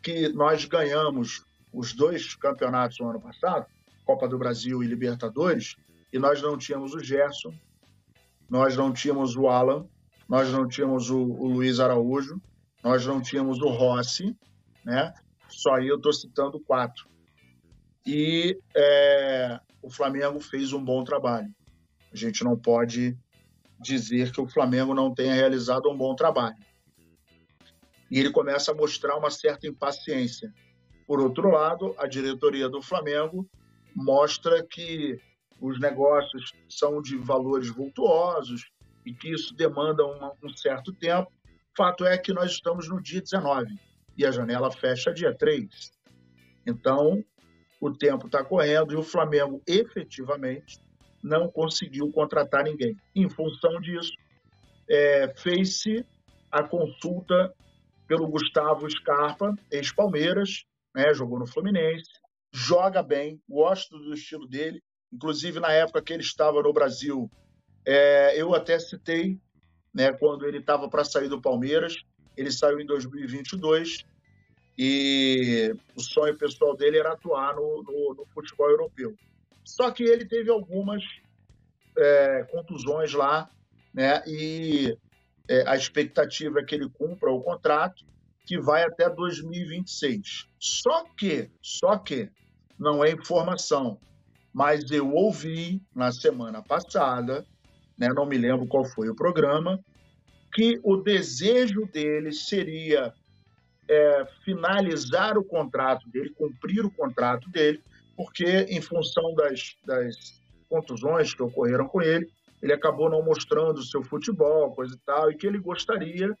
que 0.00 0.28
nós 0.28 0.64
ganhamos 0.64 1.44
os 1.72 1.92
dois 1.92 2.34
campeonatos 2.36 2.98
no 3.00 3.10
ano 3.10 3.20
passado, 3.20 3.66
Copa 4.04 4.28
do 4.28 4.38
Brasil 4.38 4.82
e 4.82 4.86
Libertadores, 4.86 5.76
e 6.12 6.18
nós 6.18 6.40
não 6.40 6.56
tínhamos 6.56 6.94
o 6.94 7.00
Gerson, 7.00 7.52
nós 8.48 8.76
não 8.76 8.92
tínhamos 8.92 9.36
o 9.36 9.48
Alan, 9.48 9.86
nós 10.28 10.50
não 10.52 10.68
tínhamos 10.68 11.10
o, 11.10 11.18
o 11.18 11.48
Luiz 11.48 11.80
Araújo, 11.80 12.40
nós 12.82 13.04
não 13.04 13.20
tínhamos 13.20 13.60
o 13.60 13.68
Rossi, 13.68 14.36
né? 14.84 15.12
Só 15.48 15.74
aí 15.74 15.88
eu 15.88 15.96
estou 15.96 16.12
citando 16.12 16.60
quatro. 16.60 17.08
E 18.06 18.58
é, 18.74 19.60
o 19.82 19.90
Flamengo 19.90 20.40
fez 20.40 20.72
um 20.72 20.82
bom 20.82 21.04
trabalho. 21.04 21.48
A 22.12 22.16
gente 22.16 22.42
não 22.44 22.56
pode 22.56 23.16
dizer 23.80 24.32
que 24.32 24.40
o 24.40 24.48
Flamengo 24.48 24.94
não 24.94 25.14
tenha 25.14 25.34
realizado 25.34 25.90
um 25.90 25.96
bom 25.96 26.14
trabalho. 26.14 26.58
E 28.10 28.18
ele 28.18 28.30
começa 28.30 28.72
a 28.72 28.74
mostrar 28.74 29.16
uma 29.16 29.30
certa 29.30 29.66
impaciência. 29.66 30.52
Por 31.06 31.20
outro 31.20 31.50
lado, 31.50 31.94
a 31.98 32.06
diretoria 32.06 32.68
do 32.68 32.82
Flamengo 32.82 33.48
mostra 33.94 34.64
que 34.66 35.18
os 35.60 35.78
negócios 35.80 36.52
são 36.68 37.00
de 37.00 37.16
valores 37.16 37.68
vultuosos, 37.68 38.70
e 39.04 39.12
que 39.12 39.32
isso 39.32 39.54
demanda 39.54 40.04
uma, 40.04 40.32
um 40.42 40.48
certo 40.50 40.92
tempo. 40.92 41.30
Fato 41.76 42.04
é 42.04 42.18
que 42.18 42.32
nós 42.32 42.52
estamos 42.52 42.88
no 42.88 43.00
dia 43.00 43.20
19 43.20 43.78
e 44.16 44.26
a 44.26 44.30
janela 44.30 44.70
fecha 44.70 45.12
dia 45.12 45.34
3. 45.34 45.68
Então, 46.66 47.24
o 47.80 47.90
tempo 47.90 48.26
está 48.26 48.44
correndo 48.44 48.92
e 48.92 48.96
o 48.96 49.02
Flamengo 49.02 49.62
efetivamente 49.66 50.78
não 51.22 51.48
conseguiu 51.48 52.10
contratar 52.12 52.64
ninguém. 52.64 52.96
Em 53.14 53.28
função 53.28 53.80
disso, 53.80 54.12
é, 54.88 55.32
fez-se 55.36 56.04
a 56.50 56.62
consulta 56.62 57.54
pelo 58.06 58.28
Gustavo 58.28 58.90
Scarpa, 58.90 59.54
ex-Palmeiras, 59.70 60.64
né, 60.94 61.14
jogou 61.14 61.38
no 61.38 61.46
Fluminense, 61.46 62.10
joga 62.52 63.02
bem, 63.02 63.40
gosto 63.48 63.98
do 63.98 64.12
estilo 64.12 64.46
dele. 64.46 64.82
Inclusive, 65.12 65.60
na 65.60 65.72
época 65.72 66.02
que 66.02 66.12
ele 66.12 66.22
estava 66.22 66.60
no 66.62 66.72
Brasil, 66.72 67.30
é, 67.86 68.40
eu 68.40 68.54
até 68.54 68.78
citei, 68.78 69.38
né, 69.94 70.12
quando 70.12 70.46
ele 70.46 70.58
estava 70.58 70.88
para 70.88 71.04
sair 71.04 71.28
do 71.28 71.40
Palmeiras, 71.40 71.96
ele 72.36 72.50
saiu 72.50 72.80
em 72.80 72.86
2022 72.86 74.04
e 74.82 75.76
o 75.94 76.00
sonho 76.00 76.34
pessoal 76.38 76.74
dele 76.74 76.98
era 76.98 77.12
atuar 77.12 77.54
no, 77.54 77.82
no, 77.82 78.14
no 78.14 78.26
futebol 78.32 78.70
europeu. 78.70 79.14
Só 79.62 79.90
que 79.90 80.02
ele 80.02 80.24
teve 80.24 80.50
algumas 80.50 81.02
é, 81.98 82.44
contusões 82.50 83.12
lá, 83.12 83.50
né, 83.92 84.22
e 84.26 84.96
é, 85.48 85.68
a 85.68 85.76
expectativa 85.76 86.60
é 86.60 86.64
que 86.64 86.74
ele 86.74 86.88
cumpra 86.88 87.30
o 87.30 87.42
contrato 87.42 88.04
que 88.46 88.58
vai 88.58 88.82
até 88.84 89.10
2026. 89.10 90.48
Só 90.58 91.04
que, 91.16 91.50
só 91.60 91.98
que, 91.98 92.30
não 92.78 93.04
é 93.04 93.10
informação, 93.10 94.00
mas 94.50 94.90
eu 94.90 95.12
ouvi 95.12 95.82
na 95.94 96.10
semana 96.10 96.62
passada 96.62 97.46
né, 98.00 98.08
não 98.14 98.24
me 98.24 98.38
lembro 98.38 98.66
qual 98.66 98.82
foi 98.86 99.10
o 99.10 99.14
programa, 99.14 99.78
que 100.54 100.80
o 100.82 100.96
desejo 100.96 101.84
dele 101.92 102.32
seria 102.32 103.12
é, 103.90 104.24
finalizar 104.44 105.36
o 105.36 105.42
contrato 105.42 106.08
dele, 106.08 106.30
cumprir 106.30 106.86
o 106.86 106.90
contrato 106.90 107.50
dele, 107.50 107.82
porque 108.16 108.44
em 108.68 108.80
função 108.80 109.34
das, 109.34 109.76
das 109.84 110.40
contusões 110.68 111.34
que 111.34 111.42
ocorreram 111.42 111.88
com 111.88 112.00
ele, 112.00 112.30
ele 112.62 112.72
acabou 112.72 113.10
não 113.10 113.20
mostrando 113.20 113.78
o 113.78 113.82
seu 113.82 114.04
futebol, 114.04 114.72
coisa 114.72 114.94
e 114.94 114.98
tal, 114.98 115.30
e 115.30 115.36
que 115.36 115.44
ele 115.44 115.58
gostaria 115.58 116.38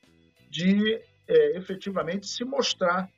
de 0.48 1.00
é, 1.26 1.56
efetivamente 1.56 2.28
se 2.28 2.44
mostrar 2.44 3.08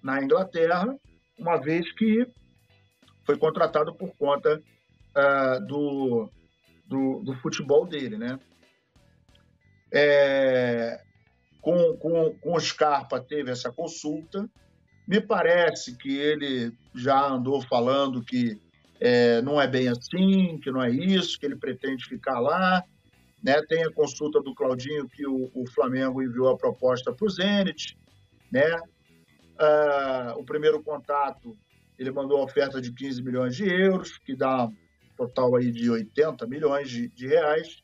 na 0.00 0.22
Inglaterra, 0.22 0.96
uma 1.36 1.56
vez 1.56 1.90
que 1.92 2.26
foi 3.24 3.36
contratado 3.36 3.92
por 3.94 4.14
conta 4.16 4.62
uh, 5.16 5.66
do, 5.66 6.30
do, 6.86 7.22
do 7.24 7.34
futebol 7.36 7.86
dele, 7.86 8.16
né? 8.16 8.38
É, 9.92 11.00
com, 11.60 11.96
com, 11.96 12.34
com 12.40 12.52
o 12.54 12.60
Scarpa 12.60 13.20
teve 13.20 13.50
essa 13.50 13.70
consulta. 13.70 14.48
Me 15.06 15.20
parece 15.20 15.96
que 15.96 16.16
ele 16.16 16.72
já 16.94 17.28
andou 17.28 17.60
falando 17.62 18.22
que 18.22 18.60
é, 19.00 19.40
não 19.42 19.60
é 19.60 19.66
bem 19.66 19.88
assim, 19.88 20.58
que 20.58 20.70
não 20.70 20.82
é 20.82 20.90
isso, 20.90 21.38
que 21.38 21.46
ele 21.46 21.56
pretende 21.56 22.04
ficar 22.04 22.38
lá. 22.38 22.84
Né? 23.42 23.60
Tem 23.68 23.84
a 23.84 23.92
consulta 23.92 24.40
do 24.40 24.54
Claudinho 24.54 25.08
que 25.08 25.26
o, 25.26 25.50
o 25.54 25.66
Flamengo 25.70 26.22
enviou 26.22 26.48
a 26.48 26.56
proposta 26.56 27.12
para 27.12 27.26
o 27.26 27.30
Zenit. 27.30 27.96
Né? 28.52 28.78
Ah, 29.58 30.34
o 30.36 30.44
primeiro 30.44 30.82
contato, 30.82 31.56
ele 31.98 32.10
mandou 32.10 32.38
a 32.38 32.44
oferta 32.44 32.80
de 32.80 32.92
15 32.92 33.22
milhões 33.22 33.56
de 33.56 33.64
euros, 33.64 34.18
que 34.18 34.36
dá 34.36 34.66
um 34.66 34.76
total 35.16 35.56
aí 35.56 35.70
de 35.70 35.90
80 35.90 36.46
milhões 36.46 36.90
de, 36.90 37.08
de 37.08 37.26
reais. 37.26 37.82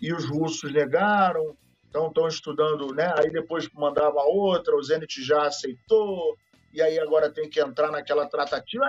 E 0.00 0.12
os 0.12 0.24
russos 0.24 0.72
negaram, 0.72 1.56
então 1.92 2.08
estão 2.08 2.26
estudando, 2.26 2.94
né? 2.94 3.12
Aí 3.18 3.30
depois 3.30 3.68
mandava 3.74 4.22
outra, 4.22 4.74
o 4.74 4.82
Zenit 4.82 5.22
já 5.22 5.46
aceitou, 5.46 6.38
e 6.72 6.80
aí 6.80 6.98
agora 6.98 7.30
tem 7.30 7.50
que 7.50 7.60
entrar 7.60 7.92
naquela 7.92 8.26
tratativa. 8.26 8.88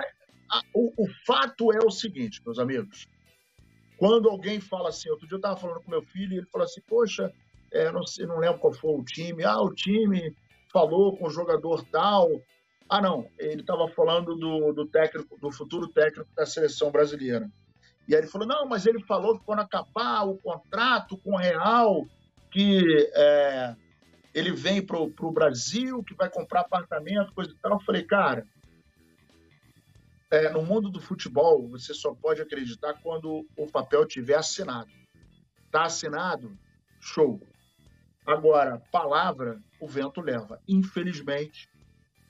O, 0.74 0.90
o 0.96 1.06
fato 1.26 1.70
é 1.70 1.84
o 1.84 1.90
seguinte, 1.90 2.40
meus 2.46 2.58
amigos. 2.58 3.06
Quando 3.98 4.30
alguém 4.30 4.58
fala 4.58 4.88
assim, 4.88 5.10
outro 5.10 5.26
dia 5.28 5.34
eu 5.34 5.38
estava 5.38 5.58
falando 5.58 5.82
com 5.82 5.90
meu 5.90 6.02
filho 6.02 6.32
e 6.32 6.38
ele 6.38 6.46
falou 6.46 6.64
assim, 6.64 6.80
poxa, 6.88 7.30
é, 7.70 7.92
não, 7.92 8.06
sei, 8.06 8.24
não 8.24 8.38
lembro 8.38 8.58
qual 8.58 8.72
foi 8.72 8.94
o 8.94 9.04
time. 9.04 9.44
Ah, 9.44 9.60
o 9.60 9.74
time 9.74 10.34
falou 10.72 11.14
com 11.14 11.26
o 11.26 11.30
jogador 11.30 11.84
tal. 11.92 12.30
Ah, 12.88 13.02
não, 13.02 13.28
ele 13.38 13.60
estava 13.60 13.86
falando 13.88 14.34
do, 14.34 14.72
do 14.72 14.86
técnico, 14.86 15.38
do 15.38 15.52
futuro 15.52 15.88
técnico 15.88 16.30
da 16.34 16.46
seleção 16.46 16.90
brasileira. 16.90 17.50
E 18.08 18.14
aí 18.14 18.22
ele 18.22 18.30
falou, 18.30 18.48
não, 18.48 18.66
mas 18.66 18.86
ele 18.86 19.02
falou 19.04 19.38
que 19.38 19.44
quando 19.44 19.60
acabar 19.60 20.22
o 20.26 20.38
contrato 20.38 21.18
com 21.18 21.32
o 21.32 21.38
Real, 21.38 22.06
que 22.54 23.10
é, 23.14 23.74
ele 24.32 24.52
vem 24.52 24.80
para 24.80 24.96
o 24.96 25.32
Brasil, 25.32 26.04
que 26.04 26.14
vai 26.14 26.30
comprar 26.30 26.60
apartamento, 26.60 27.34
coisa 27.34 27.50
e 27.50 27.54
tal. 27.56 27.72
Eu 27.72 27.80
falei, 27.80 28.04
cara, 28.04 28.46
é, 30.30 30.48
no 30.50 30.62
mundo 30.62 30.88
do 30.88 31.00
futebol, 31.00 31.68
você 31.68 31.92
só 31.92 32.14
pode 32.14 32.40
acreditar 32.40 32.94
quando 33.02 33.44
o 33.56 33.66
papel 33.66 34.06
tiver 34.06 34.36
assinado. 34.36 34.88
Está 35.66 35.86
assinado? 35.86 36.56
Show. 37.00 37.40
Agora, 38.24 38.80
palavra, 38.92 39.60
o 39.80 39.88
vento 39.88 40.20
leva. 40.20 40.60
Infelizmente, 40.68 41.68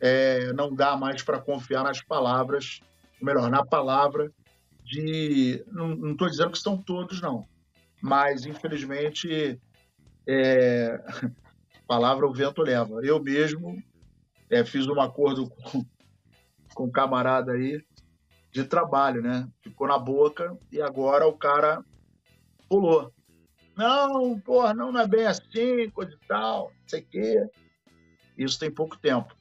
é, 0.01 0.55
não 0.55 0.75
dá 0.75 0.97
mais 0.97 1.23
para 1.23 1.39
confiar 1.39 1.85
nas 1.85 2.01
palavras, 2.01 2.81
melhor, 3.21 3.51
na 3.51 3.63
palavra 3.63 4.33
de. 4.83 5.63
Não 5.71 6.13
estou 6.13 6.31
dizendo 6.31 6.51
que 6.51 6.57
estão 6.57 6.79
todos, 6.79 7.21
não. 7.21 7.47
Mas, 8.01 8.47
infelizmente, 8.47 9.61
é, 10.27 11.01
palavra 11.87 12.27
o 12.27 12.33
vento 12.33 12.63
leva. 12.63 13.05
Eu 13.05 13.23
mesmo 13.23 13.83
é, 14.51 14.65
fiz 14.65 14.87
um 14.87 15.01
acordo 15.01 15.49
com, 15.51 15.85
com 16.75 16.85
um 16.85 16.91
camarada 16.91 17.53
aí 17.53 17.83
de 18.53 18.65
trabalho, 18.65 19.21
né? 19.21 19.49
Ficou 19.63 19.89
na 19.89 19.99
boca 19.99 20.57
e 20.71 20.81
agora 20.81 21.27
o 21.27 21.37
cara 21.37 21.85
pulou. 22.69 23.13
Não, 23.77 24.39
porra, 24.39 24.73
não, 24.73 24.93
não 24.93 25.01
é 25.01 25.07
bem 25.09 25.27
assim, 25.27 25.91
coisa 25.91 26.13
e 26.13 26.27
tal, 26.29 26.69
não 26.69 26.89
sei 26.89 27.01
o 27.01 27.07
quê. 27.07 27.49
Isso 28.39 28.59
tem 28.59 28.71
pouco 28.71 28.97
tempo. 28.99 29.35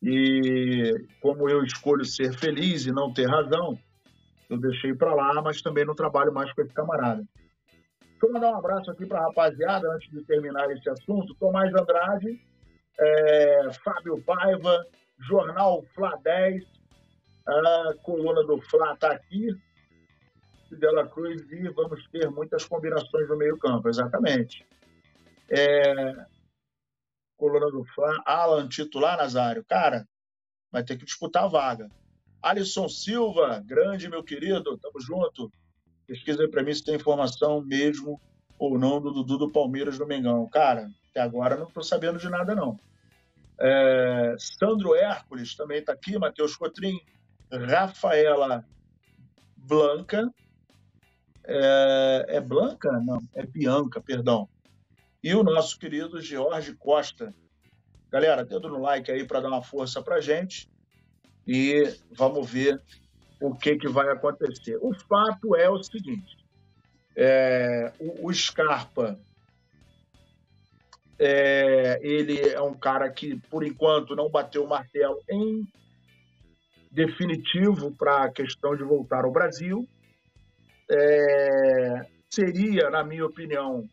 E 0.00 1.06
como 1.20 1.48
eu 1.48 1.64
escolho 1.64 2.04
ser 2.04 2.36
feliz 2.38 2.86
e 2.86 2.92
não 2.92 3.12
ter 3.12 3.26
razão, 3.26 3.78
eu 4.48 4.58
deixei 4.58 4.94
para 4.94 5.14
lá, 5.14 5.42
mas 5.42 5.62
também 5.62 5.84
não 5.84 5.94
trabalho 5.94 6.32
mais 6.32 6.52
com 6.52 6.62
esse 6.62 6.72
camarada. 6.72 7.24
Deixa 8.24 8.38
eu 8.38 8.40
mandar 8.40 8.54
um 8.54 8.58
abraço 8.58 8.90
aqui 8.90 9.04
para 9.04 9.18
a 9.18 9.24
rapaziada, 9.24 9.86
antes 9.92 10.10
de 10.10 10.24
terminar 10.24 10.70
esse 10.70 10.88
assunto. 10.88 11.34
Tomás 11.34 11.70
Andrade, 11.74 12.40
é, 12.98 13.70
Fábio 13.84 14.22
Paiva, 14.22 14.86
Jornal 15.18 15.82
Fla 15.94 16.18
10, 16.24 16.64
a 17.46 17.94
coluna 18.02 18.42
do 18.44 18.58
Fla 18.62 18.94
está 18.94 19.12
aqui, 19.12 19.54
Dela 20.70 21.06
Cruz, 21.06 21.42
e 21.52 21.68
vamos 21.68 22.08
ter 22.08 22.30
muitas 22.30 22.64
combinações 22.64 23.28
no 23.28 23.36
meio-campo, 23.36 23.90
exatamente. 23.90 24.66
É, 25.50 26.14
coluna 27.36 27.70
do 27.70 27.84
Fla, 27.84 28.22
Alan 28.24 28.68
titular, 28.68 29.18
Nazário. 29.18 29.62
Cara, 29.68 30.08
vai 30.72 30.82
ter 30.82 30.96
que 30.96 31.04
disputar 31.04 31.44
a 31.44 31.48
vaga. 31.48 31.90
Alisson 32.42 32.88
Silva, 32.88 33.62
grande 33.66 34.08
meu 34.08 34.24
querido, 34.24 34.78
tamo 34.78 34.98
junto. 34.98 35.52
Pesquisa 36.06 36.48
para 36.48 36.62
mim 36.62 36.74
se 36.74 36.84
tem 36.84 36.96
informação 36.96 37.60
mesmo 37.62 38.20
ou 38.58 38.78
não 38.78 39.00
do 39.00 39.10
Dudu 39.10 39.38
do 39.38 39.52
Palmeiras 39.52 39.98
do 39.98 40.06
Mengão. 40.06 40.48
Cara, 40.48 40.90
até 41.10 41.20
agora 41.20 41.56
não 41.56 41.68
estou 41.68 41.82
sabendo 41.82 42.18
de 42.18 42.28
nada, 42.28 42.54
não. 42.54 42.78
É, 43.58 44.34
Sandro 44.38 44.94
Hércules 44.94 45.54
também 45.54 45.78
está 45.78 45.92
aqui, 45.92 46.18
Matheus 46.18 46.56
Cotrim, 46.56 47.00
Rafaela 47.50 48.64
Blanca. 49.56 50.30
É, 51.46 52.26
é 52.28 52.40
Blanca? 52.40 52.92
Não, 53.00 53.20
é 53.34 53.46
Bianca, 53.46 54.00
perdão. 54.00 54.48
E 55.22 55.34
o 55.34 55.42
nosso 55.42 55.78
querido 55.78 56.20
Jorge 56.20 56.74
Costa. 56.74 57.34
Galera, 58.10 58.44
dedo 58.44 58.68
no 58.68 58.80
like 58.80 59.10
aí 59.10 59.26
para 59.26 59.40
dar 59.40 59.48
uma 59.48 59.62
força 59.62 60.02
para 60.02 60.20
gente. 60.20 60.68
E 61.46 61.94
vamos 62.12 62.48
ver 62.50 62.82
o 63.46 63.54
que, 63.54 63.76
que 63.76 63.88
vai 63.88 64.08
acontecer. 64.08 64.78
O 64.80 64.94
fato 64.94 65.54
é 65.54 65.68
o 65.68 65.82
seguinte: 65.82 66.36
é, 67.14 67.92
o, 68.00 68.28
o, 68.28 68.32
Scarpa 68.32 69.18
é, 71.18 72.00
ele 72.02 72.40
é 72.40 72.60
um 72.60 72.74
cara 72.74 73.10
que, 73.10 73.36
por 73.50 73.62
enquanto, 73.62 74.16
não 74.16 74.30
bateu 74.30 74.64
o 74.64 74.68
martelo 74.68 75.20
em 75.30 75.66
definitivo 76.90 77.92
para 77.92 78.24
a 78.24 78.32
questão 78.32 78.74
de 78.74 78.82
voltar 78.82 79.24
ao 79.24 79.32
Brasil. 79.32 79.86
É, 80.90 82.06
seria, 82.30 82.88
na 82.88 83.04
minha 83.04 83.26
opinião, 83.26 83.88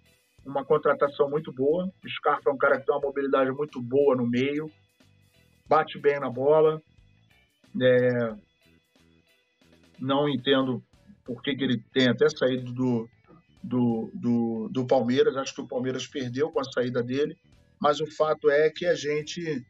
uma 0.46 0.64
contratação 0.64 1.30
muito 1.30 1.52
boa. 1.52 1.92
O 2.04 2.10
Scarpa 2.10 2.50
é 2.50 2.54
um 2.54 2.58
cara 2.58 2.80
que 2.80 2.86
tem 2.86 2.96
uma 2.96 3.02
mobilidade 3.02 3.52
muito 3.52 3.82
boa 3.82 4.16
no 4.16 4.26
meio, 4.26 4.72
bate 5.68 6.00
bem 6.00 6.20
na 6.20 6.30
bola. 6.30 6.82
É, 7.82 8.51
não 10.02 10.28
entendo 10.28 10.84
por 11.24 11.42
que, 11.42 11.56
que 11.56 11.64
ele 11.64 11.78
tem 11.94 12.10
até 12.10 12.28
saído 12.28 12.74
do, 12.74 13.10
do, 13.64 14.12
do, 14.14 14.70
do, 14.70 14.86
Palmeiras. 14.86 15.38
Acho 15.38 15.54
que 15.54 15.62
o 15.62 15.68
Palmeiras 15.68 16.08
perdeu 16.08 16.50
com 16.50 16.60
a 16.60 16.64
saída 16.64 17.04
dele. 17.04 17.38
Mas 17.80 18.02
o 18.02 18.08
fato 18.08 18.50
é 18.50 18.70
que 18.70 18.86
a 18.86 18.96
gente, 18.96 19.66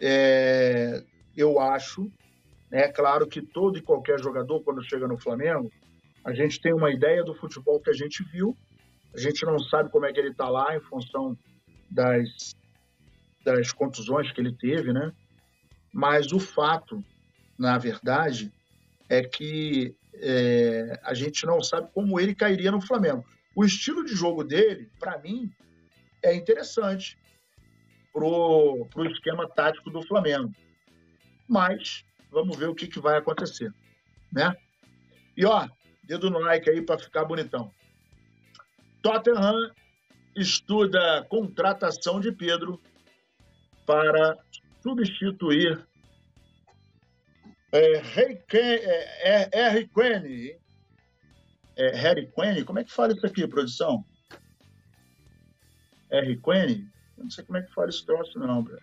é, 0.00 1.04
eu 1.36 1.60
acho, 1.60 2.10
é 2.70 2.88
claro 2.88 3.26
que 3.26 3.42
todo 3.42 3.78
e 3.78 3.82
qualquer 3.82 4.20
jogador, 4.20 4.62
quando 4.62 4.82
chega 4.82 5.06
no 5.06 5.18
Flamengo, 5.18 5.70
a 6.24 6.32
gente 6.32 6.60
tem 6.60 6.72
uma 6.72 6.90
ideia 6.90 7.22
do 7.22 7.34
futebol 7.34 7.80
que 7.80 7.90
a 7.90 7.94
gente 7.94 8.24
viu. 8.24 8.56
A 9.14 9.18
gente 9.18 9.44
não 9.44 9.58
sabe 9.58 9.90
como 9.90 10.06
é 10.06 10.12
que 10.12 10.18
ele 10.18 10.30
está 10.30 10.48
lá 10.48 10.74
em 10.76 10.80
função 10.80 11.36
das, 11.90 12.56
das 13.44 13.72
contusões 13.72 14.32
que 14.32 14.40
ele 14.40 14.52
teve, 14.52 14.92
né? 14.92 15.12
Mas 15.92 16.32
o 16.32 16.40
fato, 16.40 17.04
na 17.56 17.78
verdade, 17.78 18.52
é 19.08 19.22
que 19.22 19.94
é, 20.14 21.00
a 21.02 21.14
gente 21.14 21.44
não 21.46 21.62
sabe 21.62 21.90
como 21.92 22.18
ele 22.18 22.34
cairia 22.34 22.70
no 22.70 22.80
Flamengo. 22.80 23.24
O 23.54 23.64
estilo 23.64 24.04
de 24.04 24.14
jogo 24.14 24.42
dele, 24.42 24.90
para 24.98 25.18
mim, 25.18 25.52
é 26.22 26.34
interessante 26.34 27.18
pro, 28.12 28.86
pro 28.90 29.10
esquema 29.10 29.48
tático 29.48 29.90
do 29.90 30.02
Flamengo. 30.06 30.52
Mas 31.48 32.04
vamos 32.30 32.56
ver 32.56 32.68
o 32.68 32.74
que, 32.74 32.86
que 32.86 32.98
vai 32.98 33.18
acontecer, 33.18 33.72
né? 34.32 34.54
E 35.36 35.44
ó, 35.44 35.68
dedo 36.02 36.30
no 36.30 36.38
like 36.38 36.68
aí 36.70 36.80
para 36.80 36.98
ficar 36.98 37.24
bonitão. 37.24 37.72
Tottenham 39.02 39.70
estuda 40.34 41.24
contratação 41.28 42.20
de 42.20 42.32
Pedro 42.32 42.80
para 43.86 44.38
substituir 44.82 45.86
é, 47.74 47.96
Harry 47.98 48.40
é, 48.52 49.48
é, 49.52 49.68
Harry 49.68 49.88
Quinn. 49.88 50.56
É, 51.76 51.96
Harry 51.96 52.30
Quinn? 52.30 52.64
Como 52.64 52.78
é 52.78 52.84
que 52.84 52.92
fala 52.92 53.12
isso 53.12 53.26
aqui, 53.26 53.48
produção? 53.48 54.04
Harry 56.08 56.40
Quinn? 56.40 56.86
Eu 57.18 57.24
não 57.24 57.30
sei 57.30 57.44
como 57.44 57.58
é 57.58 57.62
que 57.62 57.74
fala 57.74 57.88
esse 57.88 58.06
troço, 58.06 58.38
não, 58.38 58.62
bro. 58.62 58.78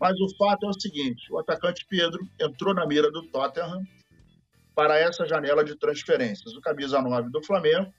Mas 0.00 0.18
o 0.20 0.36
fato 0.38 0.64
é 0.64 0.70
o 0.70 0.80
seguinte: 0.80 1.30
o 1.30 1.38
atacante 1.38 1.84
Pedro 1.86 2.26
entrou 2.40 2.72
na 2.72 2.86
mira 2.86 3.10
do 3.10 3.26
Tottenham 3.28 3.84
para 4.74 4.98
essa 4.98 5.26
janela 5.26 5.62
de 5.62 5.76
transferências. 5.76 6.54
O 6.54 6.62
camisa 6.62 7.02
9 7.02 7.28
do 7.28 7.44
Flamengo 7.44 7.92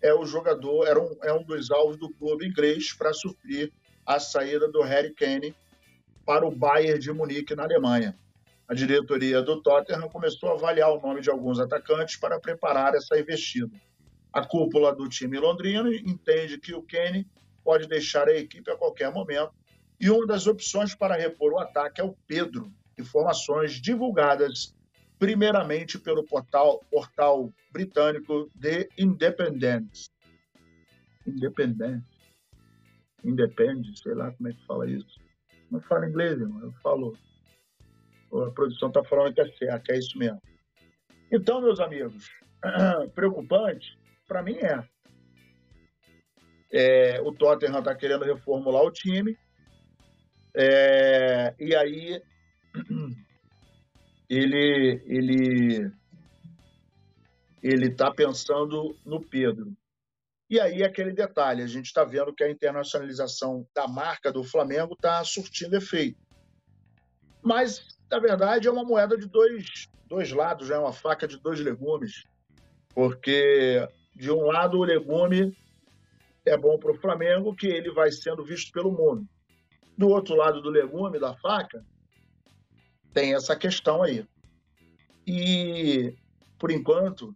é 0.00 0.14
o 0.14 0.24
jogador, 0.24 0.86
era 0.86 1.00
um, 1.00 1.18
é 1.24 1.32
um 1.32 1.42
dos 1.42 1.72
alvos 1.72 1.96
do 1.96 2.08
clube 2.10 2.46
inglês 2.46 2.92
para 2.92 3.12
suprir 3.12 3.72
a 4.06 4.20
saída 4.20 4.68
do 4.68 4.80
Harry 4.82 5.12
Kane 5.12 5.56
para 6.24 6.46
o 6.46 6.54
Bayern 6.54 7.00
de 7.00 7.12
Munique, 7.12 7.56
na 7.56 7.64
Alemanha 7.64 8.16
a 8.68 8.74
diretoria 8.74 9.42
do 9.42 9.62
Tottenham 9.62 10.08
começou 10.08 10.50
a 10.50 10.54
avaliar 10.54 10.90
o 10.90 11.00
nome 11.00 11.20
de 11.20 11.30
alguns 11.30 11.58
atacantes 11.58 12.16
para 12.16 12.40
preparar 12.40 12.94
essa 12.94 13.18
investida. 13.18 13.76
A 14.32 14.44
cúpula 14.44 14.94
do 14.94 15.08
time 15.08 15.38
londrino 15.38 15.92
entende 15.92 16.58
que 16.58 16.74
o 16.74 16.82
Kenny 16.82 17.26
pode 17.64 17.86
deixar 17.86 18.28
a 18.28 18.36
equipe 18.36 18.70
a 18.70 18.76
qualquer 18.76 19.12
momento. 19.12 19.52
E 20.00 20.10
uma 20.10 20.26
das 20.26 20.46
opções 20.46 20.94
para 20.94 21.16
repor 21.16 21.52
o 21.52 21.58
ataque 21.58 22.00
é 22.00 22.04
o 22.04 22.16
Pedro. 22.26 22.70
Informações 22.98 23.80
divulgadas 23.80 24.74
primeiramente 25.18 25.98
pelo 25.98 26.24
portal, 26.24 26.80
portal 26.90 27.52
britânico 27.72 28.50
The 28.60 28.88
Independent. 28.98 30.08
Independent. 31.26 32.04
Independent, 33.24 33.96
sei 33.96 34.14
lá 34.14 34.30
como 34.32 34.48
é 34.48 34.52
que 34.52 34.66
fala 34.66 34.88
isso. 34.88 35.20
Não 35.70 35.80
falo 35.80 36.04
inglês, 36.04 36.40
irmão. 36.40 36.60
Eu 36.62 36.72
falo. 36.82 37.16
A 38.44 38.50
produção 38.50 38.88
está 38.88 39.02
falando 39.04 39.34
que 39.34 39.40
é 39.40 39.48
certo, 39.52 39.90
é 39.90 39.98
isso 39.98 40.18
mesmo. 40.18 40.40
Então, 41.30 41.60
meus 41.60 41.80
amigos, 41.80 42.30
preocupante, 43.14 43.98
para 44.26 44.42
mim 44.42 44.56
é. 44.56 44.88
é. 46.72 47.20
O 47.22 47.32
Tottenham 47.32 47.78
está 47.78 47.94
querendo 47.94 48.24
reformular 48.24 48.82
o 48.82 48.92
time. 48.92 49.36
É, 50.54 51.54
e 51.58 51.74
aí 51.74 52.22
ele 54.30 55.02
ele 55.06 55.92
ele 57.62 57.88
está 57.88 58.10
pensando 58.10 58.96
no 59.04 59.20
Pedro. 59.20 59.76
E 60.48 60.60
aí 60.60 60.84
aquele 60.84 61.12
detalhe, 61.12 61.62
a 61.62 61.66
gente 61.66 61.86
está 61.86 62.04
vendo 62.04 62.32
que 62.32 62.44
a 62.44 62.50
internacionalização 62.50 63.66
da 63.74 63.88
marca 63.88 64.32
do 64.32 64.44
Flamengo 64.44 64.94
está 64.94 65.22
surtindo 65.24 65.76
efeito. 65.76 66.24
Mas, 67.42 67.95
na 68.10 68.18
verdade, 68.18 68.68
é 68.68 68.70
uma 68.70 68.84
moeda 68.84 69.16
de 69.16 69.26
dois, 69.26 69.88
dois 70.06 70.30
lados, 70.30 70.70
é 70.70 70.74
né? 70.74 70.78
uma 70.78 70.92
faca 70.92 71.26
de 71.26 71.38
dois 71.38 71.60
legumes. 71.60 72.24
Porque, 72.94 73.86
de 74.14 74.30
um 74.30 74.46
lado, 74.46 74.78
o 74.78 74.84
legume 74.84 75.56
é 76.44 76.56
bom 76.56 76.78
para 76.78 76.92
o 76.92 76.98
Flamengo, 76.98 77.54
que 77.54 77.66
ele 77.66 77.90
vai 77.90 78.10
sendo 78.10 78.44
visto 78.44 78.72
pelo 78.72 78.92
mundo. 78.92 79.26
Do 79.98 80.08
outro 80.08 80.34
lado 80.34 80.60
do 80.60 80.70
legume, 80.70 81.18
da 81.18 81.34
faca, 81.34 81.84
tem 83.12 83.34
essa 83.34 83.56
questão 83.56 84.02
aí. 84.02 84.26
E, 85.26 86.14
por 86.58 86.70
enquanto, 86.70 87.34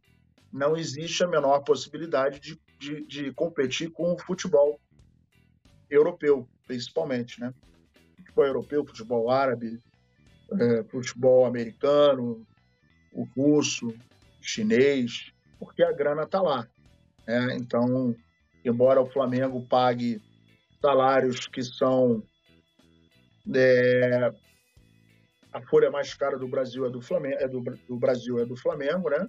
não 0.53 0.77
existe 0.77 1.25
a 1.25 1.29
menor 1.29 1.61
possibilidade 1.61 2.39
de, 2.39 2.61
de, 2.79 3.07
de 3.07 3.33
competir 3.33 3.91
com 3.91 4.13
o 4.13 4.19
futebol 4.19 4.81
europeu, 5.89 6.49
principalmente, 6.67 7.41
né? 7.41 7.53
Futebol 8.17 8.47
europeu, 8.47 8.87
futebol 8.87 9.31
árabe, 9.31 9.81
é, 10.59 10.83
futebol 10.85 11.47
americano, 11.47 12.47
o 13.13 13.25
russo, 13.37 13.95
chinês, 14.41 15.33
porque 15.59 15.83
a 15.83 15.93
grana 15.93 16.23
está 16.23 16.41
lá. 16.41 16.67
Né? 17.27 17.57
Então, 17.57 18.15
embora 18.65 19.01
o 19.01 19.11
Flamengo 19.11 19.67
pague 19.67 20.21
salários 20.81 21.47
que 21.47 21.63
são 21.63 22.23
é, 23.55 24.33
a 25.53 25.61
folha 25.63 25.91
mais 25.91 26.15
cara 26.15 26.39
do 26.39 26.49
Brasil 26.49 26.87
é 26.87 26.91
do 26.91 27.01
Flamengo, 27.01 27.37
é 27.39 27.49
do, 27.49 27.61
do 27.61 27.97
Brasil 27.97 28.39
é 28.39 28.47
do 28.47 28.57
Flamengo, 28.57 29.11
né? 29.11 29.29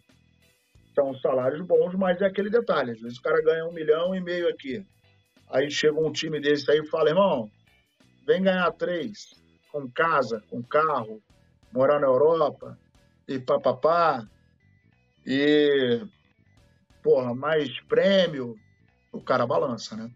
São 0.94 1.16
salários 1.20 1.62
bons, 1.62 1.96
mas 1.96 2.22
é 2.22 2.26
aquele 2.26 2.50
detalhe. 2.50 2.92
Às 2.92 3.02
vezes 3.02 3.18
o 3.18 3.22
cara 3.22 3.42
ganha 3.42 3.66
um 3.66 3.72
milhão 3.72 4.14
e 4.14 4.20
meio 4.20 4.48
aqui. 4.50 4.86
Aí 5.50 5.70
chega 5.72 6.00
um 6.00 6.12
time 6.12 6.40
desse 6.40 6.70
aí 6.70 6.80
e 6.80 6.88
fala, 6.88 7.10
irmão, 7.10 7.50
vem 8.26 8.44
ganhar 8.44 8.72
três, 8.74 9.41
com 9.72 9.90
casa, 9.90 10.44
com 10.50 10.62
carro, 10.62 11.22
morar 11.72 12.00
na 12.00 12.08
Europa, 12.08 12.78
e 13.28 13.40
papapá, 13.40 14.28
e 15.26 16.02
porra, 17.02 17.34
mais 17.34 17.80
prêmio, 17.82 18.58
o 19.12 19.22
cara 19.22 19.48
balança, 19.48 19.96
né? 19.96 20.12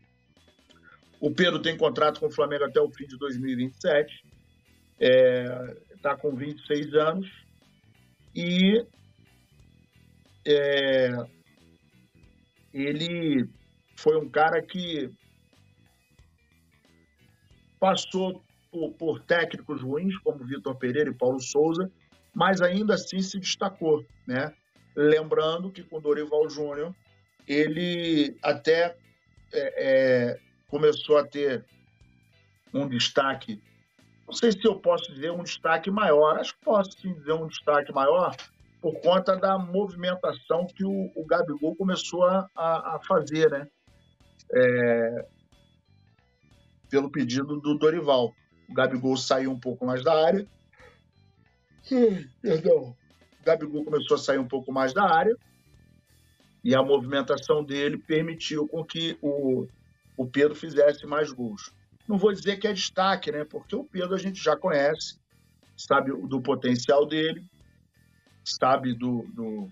O 1.20 1.32
Pedro 1.32 1.62
tem 1.62 1.78
contrato 1.78 2.20
com 2.20 2.28
o 2.28 2.32
Flamengo 2.32 2.66
até 2.66 2.80
o 2.80 2.92
fim 2.92 3.08
de 3.08 3.18
2027. 3.18 4.24
É, 5.00 5.78
está 5.96 6.16
com 6.16 6.36
26 6.36 6.94
anos 6.94 7.28
e 8.36 8.86
é, 10.46 11.10
ele 12.74 13.50
foi 13.98 14.18
um 14.18 14.30
cara 14.30 14.62
que 14.62 15.10
passou 17.80 18.44
por, 18.76 18.92
por 18.94 19.20
técnicos 19.22 19.82
ruins, 19.82 20.18
como 20.18 20.44
Vitor 20.44 20.76
Pereira 20.76 21.10
e 21.10 21.14
Paulo 21.14 21.40
Souza, 21.40 21.90
mas 22.34 22.62
ainda 22.62 22.96
assim 22.96 23.22
se 23.22 23.40
destacou, 23.40 24.06
né? 24.28 24.54
Lembrando 24.96 25.72
que 25.72 25.82
com 25.82 26.02
Dorival 26.02 26.50
Júnior 26.50 26.94
ele 27.48 28.36
até 28.42 28.98
é, 29.54 29.74
é, 30.34 30.40
começou 30.68 31.18
a 31.18 31.26
ter 31.26 31.64
um 32.74 32.88
destaque 32.88 33.62
não 34.28 34.34
sei 34.34 34.52
se 34.52 34.66
eu 34.66 34.76
posso 34.80 35.14
dizer 35.14 35.32
um 35.32 35.44
destaque 35.44 35.92
maior, 35.92 36.40
acho 36.40 36.56
que 36.56 36.66
posso 36.66 37.00
sim 37.00 37.14
dizer 37.14 37.34
um 37.34 37.46
destaque 37.46 37.94
maior 37.94 38.36
por 38.82 39.00
conta 39.00 39.38
da 39.38 39.56
movimentação 39.58 40.66
que 40.66 40.84
o, 40.84 41.12
o 41.16 41.26
Gabigol 41.28 41.76
começou 41.76 42.24
a, 42.24 42.50
a 42.56 43.00
fazer, 43.08 43.52
né? 43.52 43.68
É, 44.52 45.28
pelo 46.90 47.12
pedido 47.12 47.60
do 47.60 47.78
Dorival. 47.78 48.34
O 48.70 48.74
Gabigol 48.74 49.18
saiu 49.18 49.52
um 49.52 49.60
pouco 49.60 49.86
mais 49.86 50.04
da 50.04 50.26
área. 50.26 50.48
Perdão. 52.42 52.96
O 53.42 53.46
Gabigol 53.46 53.84
começou 53.84 54.16
a 54.16 54.20
sair 54.20 54.40
um 54.40 54.48
pouco 54.48 54.72
mais 54.72 54.94
da 54.94 55.04
área 55.04 55.36
e 56.66 56.74
a 56.74 56.82
movimentação 56.82 57.64
dele 57.64 57.96
permitiu 57.96 58.68
com 58.68 58.84
que 58.84 59.16
o, 59.22 59.68
o 60.18 60.26
Pedro 60.26 60.56
fizesse 60.56 61.06
mais 61.06 61.32
gols. 61.32 61.72
Não 62.08 62.18
vou 62.18 62.34
dizer 62.34 62.58
que 62.58 62.68
é 62.68 62.74
destaque, 62.74 63.32
né? 63.32 63.44
Porque 63.44 63.76
o 63.76 63.84
Pedro 63.84 64.16
a 64.16 64.18
gente 64.18 64.44
já 64.44 64.58
conhece, 64.58 65.20
sabe 65.78 66.12
do 66.12 66.42
potencial 66.42 67.06
dele, 67.06 67.44
sabe 68.44 68.96
do, 68.96 69.28
do, 69.34 69.72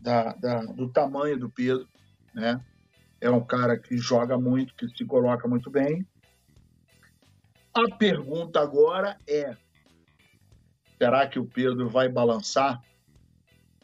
da, 0.00 0.32
da, 0.34 0.64
do 0.64 0.88
tamanho 0.88 1.36
do 1.36 1.50
Pedro, 1.50 1.88
né? 2.32 2.64
É 3.20 3.28
um 3.28 3.44
cara 3.44 3.76
que 3.76 3.96
joga 3.96 4.38
muito, 4.38 4.76
que 4.76 4.88
se 4.96 5.04
coloca 5.04 5.48
muito 5.48 5.68
bem. 5.68 6.06
A 7.78 7.96
pergunta 7.96 8.58
agora 8.58 9.16
é: 9.24 9.56
será 11.00 11.28
que 11.28 11.38
o 11.38 11.46
Pedro 11.46 11.88
vai 11.88 12.08
balançar 12.08 12.82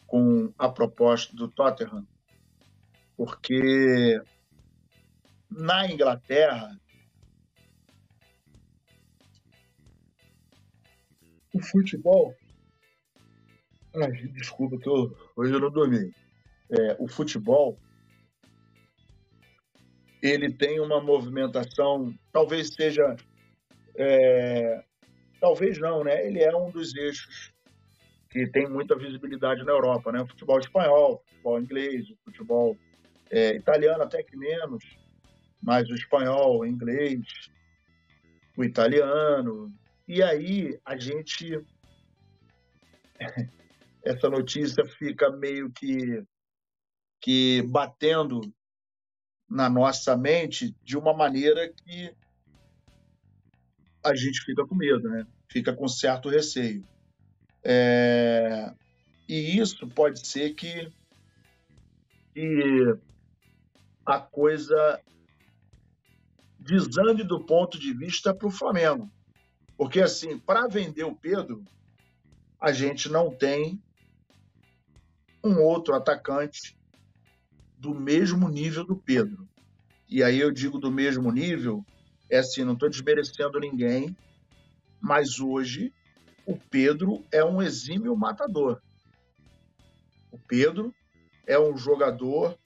com 0.04 0.52
a 0.59 0.68
proposta 0.68 1.37
do 1.37 1.46
Tottenham? 1.46 2.04
Porque 3.16 4.20
na 5.48 5.87
Inglaterra 5.87 6.76
o 11.52 11.61
futebol. 11.62 12.35
Ai, 13.94 14.11
desculpa 14.33 14.76
que 14.76 14.88
eu, 14.88 15.16
hoje 15.37 15.52
eu 15.52 15.61
não 15.61 15.70
dormi. 15.70 16.12
É, 16.68 16.96
o 16.98 17.07
futebol 17.07 17.78
ele 20.20 20.52
tem 20.52 20.80
uma 20.80 21.00
movimentação, 21.00 22.12
talvez 22.33 22.74
seja, 22.74 23.14
é, 23.96 24.85
talvez 25.40 25.78
não, 25.78 26.02
né? 26.02 26.26
Ele 26.26 26.40
é 26.40 26.54
um 26.57 26.70
dos 26.70 26.94
eixos 26.94 27.52
que 28.30 28.46
tem 28.48 28.68
muita 28.68 28.96
visibilidade 28.96 29.62
na 29.62 29.72
Europa, 29.72 30.11
né? 30.11 30.20
O 30.20 30.26
futebol 30.26 30.59
espanhol, 30.59 31.14
o 31.14 31.28
futebol 31.28 31.61
inglês, 31.61 32.11
o 32.11 32.16
futebol 32.24 32.76
é, 33.30 33.54
italiano 33.54 34.02
até 34.02 34.22
que 34.22 34.37
menos, 34.37 34.85
mas 35.62 35.88
o 35.88 35.94
espanhol, 35.94 36.59
o 36.59 36.66
inglês, 36.66 37.20
o 38.57 38.64
italiano, 38.64 39.72
e 40.07 40.22
aí 40.22 40.78
a 40.85 40.96
gente. 40.96 41.64
Essa 44.04 44.28
notícia 44.28 44.85
fica 44.85 45.30
meio 45.30 45.70
que, 45.70 46.22
que 47.22 47.62
batendo 47.62 48.42
na 49.48 49.70
nossa 49.70 50.14
mente 50.14 50.76
de 50.83 50.98
uma 50.98 51.14
maneira 51.14 51.72
que 51.72 52.14
a 54.04 54.14
gente 54.14 54.40
fica 54.42 54.66
com 54.66 54.74
medo, 54.74 55.08
né? 55.08 55.26
Fica 55.48 55.72
com 55.72 55.88
certo 55.88 56.28
receio. 56.28 56.86
É... 57.62 58.72
E 59.26 59.58
isso 59.58 59.88
pode 59.88 60.26
ser 60.26 60.50
que, 60.54 60.92
que 62.34 62.96
a 64.04 64.20
coisa 64.20 65.00
desande 66.58 67.24
do 67.24 67.40
ponto 67.40 67.78
de 67.78 67.92
vista 67.94 68.34
para 68.34 68.48
o 68.48 68.50
Flamengo. 68.50 69.10
Porque, 69.76 70.00
assim, 70.00 70.38
para 70.38 70.68
vender 70.68 71.04
o 71.04 71.16
Pedro, 71.16 71.64
a 72.60 72.72
gente 72.72 73.08
não 73.08 73.30
tem 73.30 73.82
um 75.42 75.60
outro 75.60 75.94
atacante 75.94 76.76
do 77.78 77.94
mesmo 77.94 78.48
nível 78.48 78.84
do 78.84 78.96
Pedro. 78.96 79.48
E 80.08 80.22
aí 80.22 80.38
eu 80.38 80.50
digo 80.50 80.78
do 80.78 80.90
mesmo 80.90 81.30
nível, 81.30 81.84
é 82.34 82.38
assim, 82.38 82.64
não 82.64 82.72
estou 82.72 82.90
desmerecendo 82.90 83.60
ninguém, 83.60 84.16
mas 85.00 85.38
hoje 85.38 85.92
o 86.44 86.58
Pedro 86.58 87.24
é 87.30 87.44
um 87.44 87.62
exímio 87.62 88.16
matador. 88.16 88.82
O 90.32 90.38
Pedro 90.38 90.92
é 91.46 91.56
um 91.58 91.76
jogador 91.76 92.58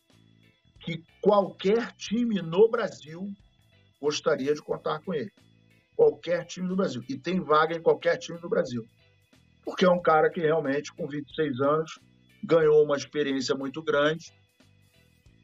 que 0.81 1.05
qualquer 1.21 1.93
time 1.97 2.41
no 2.41 2.71
Brasil 2.71 3.31
gostaria 4.01 4.55
de 4.55 4.63
contar 4.63 5.01
com 5.01 5.13
ele. 5.13 5.31
Qualquer 5.95 6.47
time 6.47 6.67
do 6.67 6.77
Brasil. 6.77 7.05
E 7.07 7.19
tem 7.19 7.39
vaga 7.39 7.77
em 7.77 7.83
qualquer 7.83 8.17
time 8.17 8.39
do 8.39 8.49
Brasil. 8.49 8.89
Porque 9.67 9.85
é 9.85 9.91
um 9.91 10.01
cara 10.01 10.31
que 10.31 10.41
realmente, 10.41 10.95
com 10.95 11.07
26 11.07 11.61
anos, 11.61 11.99
ganhou 12.43 12.83
uma 12.83 12.97
experiência 12.97 13.55
muito 13.55 13.83
grande 13.83 14.33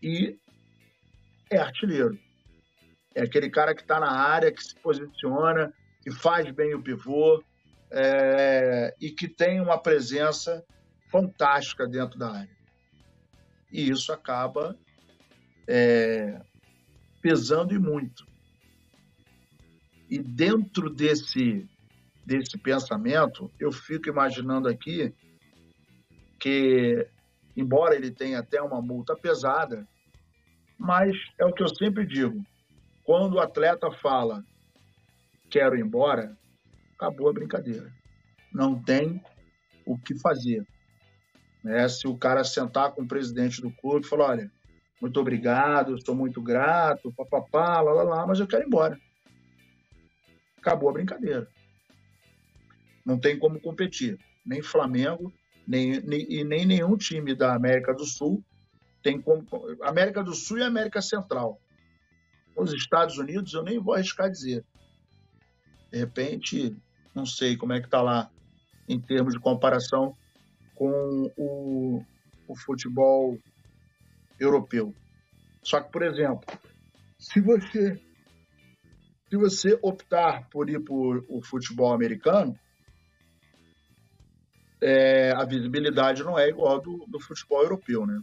e 0.02 0.38
é 1.50 1.58
artilheiro. 1.58 2.18
É 3.14 3.22
aquele 3.22 3.48
cara 3.48 3.74
que 3.74 3.82
está 3.82 4.00
na 4.00 4.10
área, 4.10 4.52
que 4.52 4.62
se 4.62 4.74
posiciona, 4.76 5.72
que 6.02 6.10
faz 6.10 6.50
bem 6.50 6.74
o 6.74 6.82
pivô 6.82 7.42
é, 7.90 8.94
e 9.00 9.10
que 9.10 9.28
tem 9.28 9.60
uma 9.60 9.78
presença 9.78 10.64
fantástica 11.10 11.86
dentro 11.86 12.18
da 12.18 12.32
área. 12.32 12.56
E 13.72 13.88
isso 13.88 14.12
acaba 14.12 14.76
é, 15.68 16.40
pesando 17.22 17.72
e 17.74 17.78
muito. 17.78 18.26
E 20.10 20.18
dentro 20.18 20.90
desse, 20.90 21.68
desse 22.26 22.58
pensamento, 22.58 23.50
eu 23.58 23.72
fico 23.72 24.08
imaginando 24.08 24.68
aqui 24.68 25.14
que, 26.38 27.06
embora 27.56 27.94
ele 27.94 28.10
tenha 28.10 28.40
até 28.40 28.60
uma 28.60 28.82
multa 28.82 29.16
pesada, 29.16 29.86
mas 30.76 31.16
é 31.38 31.44
o 31.46 31.52
que 31.52 31.62
eu 31.62 31.68
sempre 31.68 32.06
digo: 32.06 32.44
quando 33.04 33.34
o 33.34 33.40
atleta 33.40 33.90
fala 33.90 34.44
quero 35.50 35.76
ir 35.76 35.84
embora, 35.84 36.36
acabou 36.96 37.28
a 37.28 37.32
brincadeira. 37.32 37.92
Não 38.52 38.82
tem 38.82 39.22
o 39.86 39.98
que 39.98 40.18
fazer. 40.18 40.66
Né? 41.62 41.88
Se 41.88 42.08
o 42.08 42.16
cara 42.16 42.42
sentar 42.42 42.92
com 42.92 43.02
o 43.02 43.08
presidente 43.08 43.60
do 43.60 43.70
clube 43.70 44.06
e 44.06 44.08
falar, 44.08 44.30
olha, 44.30 44.52
muito 45.00 45.20
obrigado, 45.20 45.94
estou 45.94 46.14
muito 46.14 46.40
grato, 46.40 47.12
papapá, 47.12 47.80
lá, 47.80 47.92
lá, 47.92 48.02
lá, 48.02 48.26
mas 48.26 48.40
eu 48.40 48.46
quero 48.46 48.64
ir 48.64 48.66
embora. 48.66 48.98
Acabou 50.58 50.88
a 50.88 50.92
brincadeira. 50.94 51.46
Não 53.04 53.18
tem 53.18 53.38
como 53.38 53.60
competir. 53.60 54.18
Nem 54.46 54.62
Flamengo, 54.62 55.32
nem, 55.66 56.00
nem, 56.00 56.26
e 56.30 56.42
nem 56.42 56.64
nenhum 56.64 56.96
time 56.96 57.34
da 57.34 57.54
América 57.54 57.92
do 57.92 58.04
Sul 58.04 58.42
tem 59.02 59.20
como. 59.20 59.46
América 59.82 60.24
do 60.24 60.34
Sul 60.34 60.58
e 60.58 60.62
América 60.62 61.02
Central. 61.02 61.60
Os 62.56 62.72
Estados 62.72 63.18
Unidos, 63.18 63.52
eu 63.52 63.62
nem 63.62 63.78
vou 63.78 63.94
arriscar 63.94 64.30
dizer. 64.30 64.64
De 65.90 65.98
repente, 65.98 66.76
não 67.14 67.26
sei 67.26 67.56
como 67.56 67.72
é 67.72 67.80
que 67.80 67.86
está 67.86 68.00
lá 68.02 68.30
em 68.88 69.00
termos 69.00 69.34
de 69.34 69.40
comparação 69.40 70.16
com 70.74 71.32
o, 71.36 72.04
o 72.48 72.56
futebol 72.56 73.38
europeu. 74.38 74.94
Só 75.62 75.80
que, 75.80 75.90
por 75.90 76.02
exemplo, 76.02 76.44
se 77.18 77.40
você 77.40 78.00
se 79.30 79.36
você 79.36 79.78
optar 79.82 80.48
por 80.48 80.70
ir 80.70 80.78
por 80.80 81.24
o 81.28 81.42
futebol 81.42 81.92
americano, 81.92 82.56
é, 84.80 85.32
a 85.32 85.44
visibilidade 85.44 86.22
não 86.22 86.38
é 86.38 86.48
igual 86.48 86.80
do, 86.80 87.04
do 87.08 87.18
futebol 87.18 87.62
europeu, 87.62 88.06
né? 88.06 88.22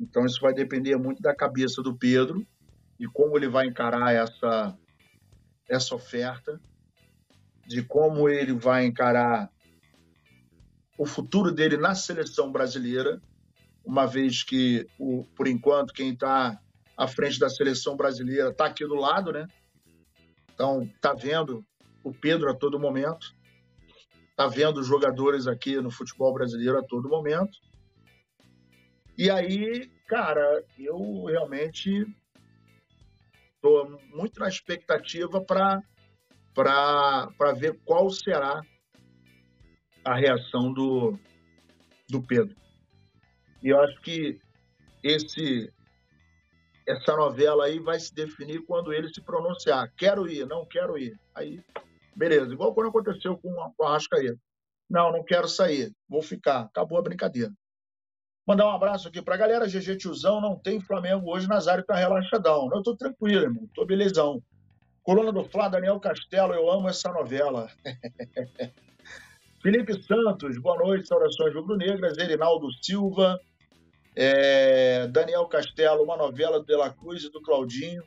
Então 0.00 0.24
isso 0.24 0.40
vai 0.40 0.54
depender 0.54 0.96
muito 0.96 1.20
da 1.20 1.34
cabeça 1.34 1.82
do 1.82 1.94
Pedro 1.94 2.46
e 3.02 3.06
como 3.08 3.36
ele 3.36 3.48
vai 3.48 3.66
encarar 3.66 4.14
essa 4.14 4.78
essa 5.68 5.94
oferta, 5.94 6.60
de 7.66 7.82
como 7.82 8.28
ele 8.28 8.52
vai 8.52 8.84
encarar 8.84 9.50
o 10.96 11.04
futuro 11.06 11.50
dele 11.50 11.76
na 11.76 11.94
seleção 11.94 12.52
brasileira, 12.52 13.20
uma 13.84 14.06
vez 14.06 14.42
que, 14.42 14.86
o, 14.98 15.24
por 15.34 15.48
enquanto, 15.48 15.92
quem 15.92 16.12
está 16.12 16.60
à 16.96 17.08
frente 17.08 17.38
da 17.38 17.48
seleção 17.48 17.96
brasileira 17.96 18.50
está 18.50 18.66
aqui 18.66 18.86
do 18.86 18.94
lado, 18.94 19.32
né? 19.32 19.48
Então, 20.52 20.82
está 20.82 21.14
vendo 21.14 21.64
o 22.04 22.12
Pedro 22.12 22.50
a 22.50 22.54
todo 22.54 22.78
momento, 22.78 23.34
está 24.30 24.46
vendo 24.46 24.78
os 24.78 24.86
jogadores 24.86 25.46
aqui 25.46 25.80
no 25.80 25.90
futebol 25.90 26.34
brasileiro 26.34 26.78
a 26.78 26.82
todo 26.82 27.08
momento. 27.08 27.58
E 29.16 29.30
aí, 29.30 29.90
cara, 30.06 30.64
eu 30.78 31.24
realmente 31.24 32.06
estou 33.62 33.88
muito 34.12 34.40
na 34.40 34.48
expectativa 34.48 35.40
para 35.40 35.80
ver 37.56 37.80
qual 37.84 38.10
será 38.10 38.60
a 40.04 40.16
reação 40.16 40.72
do, 40.72 41.16
do 42.08 42.20
Pedro. 42.20 42.56
E 43.62 43.68
eu 43.68 43.80
acho 43.80 44.00
que 44.02 44.40
esse 45.04 45.72
essa 46.84 47.16
novela 47.16 47.66
aí 47.66 47.78
vai 47.78 48.00
se 48.00 48.12
definir 48.12 48.64
quando 48.66 48.92
ele 48.92 49.08
se 49.14 49.22
pronunciar. 49.22 49.88
Quero 49.96 50.28
ir, 50.28 50.44
não 50.48 50.66
quero 50.66 50.98
ir. 50.98 51.16
Aí, 51.32 51.62
beleza. 52.16 52.52
Igual 52.52 52.74
quando 52.74 52.88
aconteceu 52.88 53.38
com, 53.38 53.60
a 53.60 53.88
Arrascaeta. 53.88 54.36
Não, 54.90 55.12
não 55.12 55.22
quero 55.22 55.46
sair. 55.46 55.92
Vou 56.08 56.20
ficar. 56.20 56.62
Acabou 56.62 56.98
a 56.98 57.02
brincadeira. 57.02 57.52
Mandar 58.46 58.66
um 58.66 58.72
abraço 58.72 59.06
aqui 59.06 59.22
para 59.22 59.34
a 59.34 59.38
galera. 59.38 59.66
GG 59.66 59.96
Tiozão, 59.96 60.40
não 60.40 60.56
tem 60.56 60.80
Flamengo 60.80 61.30
hoje. 61.30 61.48
Nazário 61.48 61.84
tá 61.84 61.94
relaxadão. 61.94 62.68
Eu 62.72 62.82
tô 62.82 62.96
tranquilo, 62.96 63.44
irmão. 63.44 63.68
Tô 63.74 63.84
belezão. 63.84 64.42
Coluna 65.02 65.32
do 65.32 65.44
Flá, 65.44 65.68
Daniel 65.68 65.98
Castelo, 65.98 66.54
eu 66.54 66.70
amo 66.70 66.88
essa 66.88 67.10
novela. 67.12 67.68
Felipe 69.62 70.00
Santos, 70.02 70.58
boa 70.58 70.76
noite, 70.76 71.06
saudações 71.06 71.54
rubro-negras. 71.54 72.18
Erinaldo 72.18 72.68
Silva, 72.80 73.38
é, 74.14 75.06
Daniel 75.08 75.46
Castelo, 75.46 76.02
uma 76.02 76.16
novela 76.16 76.58
do 76.58 76.66
De 76.66 76.76
La 76.76 76.90
Cruz 76.90 77.24
e 77.24 77.30
do 77.30 77.40
Claudinho, 77.40 78.02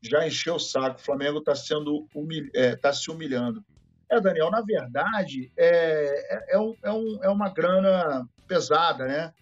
já 0.00 0.26
encheu 0.26 0.54
o 0.54 0.60
saco. 0.60 1.00
O 1.00 1.04
Flamengo 1.04 1.38
está 1.38 1.54
sendo 1.54 2.06
humilha, 2.14 2.50
é, 2.54 2.76
tá 2.76 2.92
se 2.92 3.10
humilhando. 3.10 3.64
É, 4.08 4.20
Daniel, 4.20 4.50
na 4.50 4.60
verdade, 4.60 5.52
é, 5.56 6.34
é, 6.34 6.54
é, 6.54 6.58
um, 6.58 6.74
é, 6.82 6.92
um, 6.92 7.24
é 7.24 7.28
uma 7.28 7.48
grana 7.48 8.28
pesada, 8.46 9.06
né? 9.06 9.32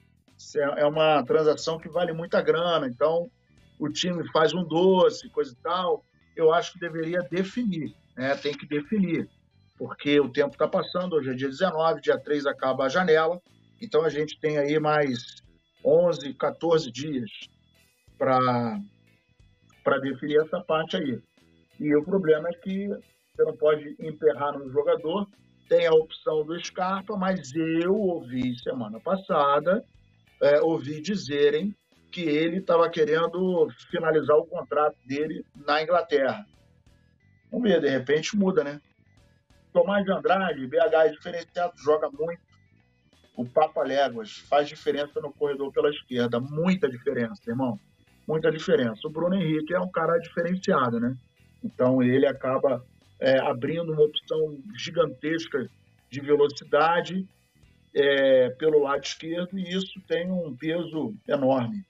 É, 0.56 0.82
é 0.82 0.86
uma 0.86 1.22
transação 1.24 1.78
que 1.78 1.88
vale 1.88 2.12
muita 2.12 2.40
grana. 2.40 2.86
Então, 2.86 3.30
o 3.78 3.88
time 3.88 4.26
faz 4.32 4.54
um 4.54 4.64
doce, 4.64 5.28
coisa 5.30 5.52
e 5.52 5.62
tal. 5.62 6.04
Eu 6.36 6.52
acho 6.52 6.72
que 6.72 6.80
deveria 6.80 7.20
definir, 7.22 7.94
né? 8.16 8.34
Tem 8.36 8.52
que 8.52 8.66
definir 8.66 9.28
porque 9.78 10.18
o 10.18 10.28
tempo 10.28 10.52
está 10.52 10.66
passando, 10.66 11.14
hoje 11.14 11.30
é 11.30 11.34
dia 11.34 11.48
19, 11.48 12.00
dia 12.00 12.18
3 12.18 12.46
acaba 12.46 12.84
a 12.84 12.88
janela, 12.88 13.40
então 13.80 14.04
a 14.04 14.10
gente 14.10 14.38
tem 14.40 14.58
aí 14.58 14.78
mais 14.80 15.36
11, 15.84 16.34
14 16.34 16.90
dias 16.90 17.30
para 18.18 18.80
definir 20.02 20.42
essa 20.42 20.60
parte 20.60 20.96
aí. 20.96 21.22
E 21.78 21.94
o 21.94 22.04
problema 22.04 22.48
é 22.48 22.52
que 22.52 22.88
você 22.88 23.44
não 23.44 23.56
pode 23.56 23.96
emperrar 24.00 24.58
no 24.58 24.68
jogador, 24.72 25.28
tem 25.68 25.86
a 25.86 25.92
opção 25.92 26.44
do 26.44 26.58
Scarpa, 26.58 27.16
mas 27.16 27.54
eu 27.54 27.94
ouvi 27.94 28.58
semana 28.58 28.98
passada, 28.98 29.84
é, 30.42 30.60
ouvi 30.60 31.00
dizerem 31.00 31.74
que 32.10 32.22
ele 32.22 32.58
estava 32.58 32.88
querendo 32.88 33.68
finalizar 33.90 34.36
o 34.36 34.46
contrato 34.46 34.96
dele 35.06 35.44
na 35.54 35.82
Inglaterra. 35.82 36.46
Vamos 37.50 37.68
ver, 37.68 37.80
de 37.80 37.88
repente 37.88 38.36
muda, 38.36 38.64
né? 38.64 38.80
Tomás 39.72 40.04
de 40.04 40.10
Andrade, 40.10 40.66
BH 40.66 40.94
é 40.94 41.08
diferenciado, 41.08 41.72
joga 41.76 42.10
muito. 42.10 42.40
O 43.36 43.44
Papa 43.44 43.82
Léguas 43.82 44.38
faz 44.48 44.68
diferença 44.68 45.20
no 45.20 45.32
corredor 45.32 45.72
pela 45.72 45.90
esquerda, 45.90 46.40
muita 46.40 46.88
diferença, 46.88 47.40
irmão. 47.46 47.78
Muita 48.26 48.50
diferença. 48.50 49.06
O 49.06 49.10
Bruno 49.10 49.36
Henrique 49.36 49.72
é 49.72 49.80
um 49.80 49.90
cara 49.90 50.18
diferenciado, 50.18 50.98
né? 50.98 51.16
Então 51.62 52.02
ele 52.02 52.26
acaba 52.26 52.84
é, 53.20 53.38
abrindo 53.38 53.92
uma 53.92 54.02
opção 54.02 54.58
gigantesca 54.76 55.68
de 56.10 56.20
velocidade 56.20 57.26
é, 57.94 58.50
pelo 58.50 58.82
lado 58.82 59.02
esquerdo 59.02 59.58
e 59.58 59.68
isso 59.68 60.00
tem 60.06 60.30
um 60.30 60.56
peso 60.56 61.14
enorme. 61.26 61.84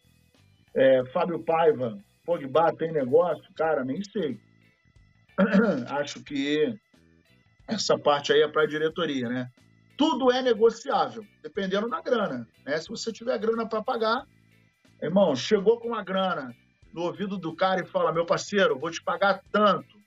É, 0.75 1.05
Fábio 1.07 1.41
Paiva, 1.41 1.99
Pogba 2.25 2.73
tem 2.73 2.93
negócio? 2.93 3.53
Cara, 3.55 3.85
nem 3.85 4.03
sei. 4.03 4.39
Acho 5.89 6.23
que 6.23 6.79
essa 7.67 7.99
parte 7.99 8.33
aí 8.33 8.43
é 8.43 8.49
para 8.49 8.63
a 8.63 8.67
diretoria, 8.67 9.29
né? 9.29 9.51
Tudo 9.97 10.31
é 10.31 10.41
negociável, 10.41 11.27
dependendo 11.43 11.89
da 11.89 12.01
grana. 12.01 12.47
Né? 12.65 12.77
Se 12.79 12.89
você 12.89 13.13
tiver 13.13 13.39
grana 13.39 13.69
para 13.69 13.83
pagar, 13.83 14.27
irmão, 15.03 15.35
chegou 15.35 15.81
com 15.81 15.89
uma 15.89 16.05
grana 16.05 16.55
no 16.93 17.03
ouvido 17.03 17.37
do 17.37 17.55
cara 17.55 17.81
e 17.81 17.87
fala: 17.87 18.13
meu 18.13 18.25
parceiro, 18.25 18.79
vou 18.79 18.91
te 18.91 19.03
pagar 19.03 19.43
tanto. 19.51 19.99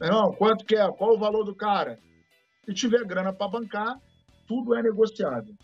Irmão, 0.00 0.32
quanto 0.32 0.64
que 0.64 0.74
é? 0.74 0.90
Qual 0.92 1.14
o 1.14 1.18
valor 1.18 1.44
do 1.44 1.54
cara? 1.54 1.98
Se 2.64 2.72
tiver 2.72 3.04
grana 3.04 3.32
para 3.32 3.48
bancar, 3.48 4.00
tudo 4.50 4.74
é 4.74 4.82
negociável. 4.82 5.54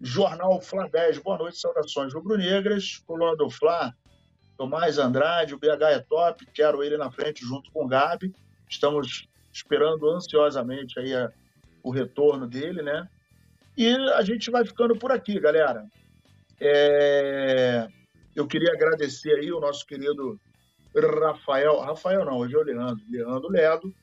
Jornal 0.00 0.58
Fla 0.58 0.88
10, 0.88 1.18
boa 1.18 1.36
noite, 1.36 1.58
saudações 1.58 2.14
rubro-negras. 2.14 2.96
Coluna 3.06 3.36
do 3.36 3.50
Fla, 3.50 3.94
Tomás 4.56 4.96
Andrade, 4.96 5.54
o 5.54 5.58
BH 5.58 5.82
é 5.82 5.98
top, 5.98 6.46
quero 6.46 6.82
ele 6.82 6.96
na 6.96 7.10
frente 7.10 7.44
junto 7.44 7.70
com 7.70 7.84
o 7.84 7.86
Gabi. 7.86 8.34
Estamos 8.66 9.28
esperando 9.52 10.08
ansiosamente 10.08 10.98
aí 10.98 11.14
a, 11.14 11.30
o 11.82 11.90
retorno 11.90 12.46
dele, 12.46 12.80
né? 12.80 13.06
E 13.76 13.94
a 14.14 14.22
gente 14.22 14.50
vai 14.50 14.64
ficando 14.64 14.96
por 14.96 15.12
aqui, 15.12 15.38
galera. 15.38 15.84
É... 16.58 17.86
Eu 18.34 18.46
queria 18.46 18.72
agradecer 18.72 19.34
aí 19.34 19.52
o 19.52 19.60
nosso 19.60 19.84
querido 19.84 20.40
Rafael, 20.96 21.80
Rafael 21.80 22.24
não, 22.24 22.38
hoje 22.38 22.54
é 22.54 22.58
o 22.58 22.62
Leandro, 22.62 23.04
Leandro 23.10 23.50
Ledo, 23.50 23.94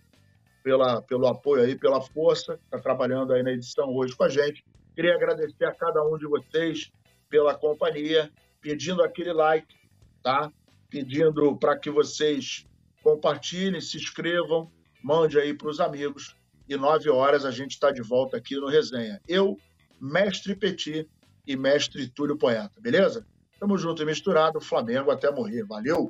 pela, 0.65 0.99
pelo 1.03 1.27
apoio 1.27 1.63
aí, 1.63 1.75
pela 1.75 2.01
força, 2.01 2.59
está 2.63 2.79
trabalhando 2.79 3.31
aí 3.31 3.43
na 3.43 3.51
edição 3.51 3.87
hoje 3.93 4.15
com 4.15 4.23
a 4.23 4.29
gente. 4.29 4.65
Queria 4.95 5.13
agradecer 5.13 5.63
a 5.63 5.71
cada 5.71 6.03
um 6.03 6.17
de 6.17 6.25
vocês 6.25 6.91
pela 7.29 7.53
companhia, 7.53 8.31
pedindo 8.59 9.03
aquele 9.03 9.31
like, 9.31 9.75
tá? 10.23 10.51
Pedindo 10.89 11.55
para 11.55 11.77
que 11.77 11.91
vocês 11.91 12.65
compartilhem, 13.03 13.79
se 13.79 13.97
inscrevam, 13.97 14.71
mande 15.03 15.37
aí 15.37 15.53
para 15.53 15.69
os 15.69 15.79
amigos. 15.79 16.35
E 16.67 16.75
nove 16.75 17.11
horas 17.11 17.45
a 17.45 17.51
gente 17.51 17.73
está 17.73 17.91
de 17.91 18.01
volta 18.01 18.37
aqui 18.37 18.55
no 18.55 18.67
Resenha. 18.67 19.21
Eu, 19.27 19.59
Mestre 20.01 20.55
Petit 20.55 21.07
e 21.45 21.55
Mestre 21.55 22.09
Túlio 22.09 22.39
Poeta, 22.39 22.81
beleza? 22.81 23.23
Tamo 23.59 23.77
junto 23.77 24.01
e 24.01 24.05
misturado, 24.05 24.59
Flamengo 24.59 25.11
até 25.11 25.29
morrer. 25.29 25.63
Valeu! 25.63 26.09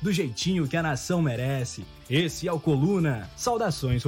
do 0.00 0.12
jeitinho 0.12 0.66
que 0.66 0.76
a 0.76 0.82
nação 0.82 1.20
merece. 1.20 1.84
Esse 2.08 2.48
é 2.48 2.52
o 2.52 2.60
Coluna. 2.60 3.28
Saudações 3.36 4.02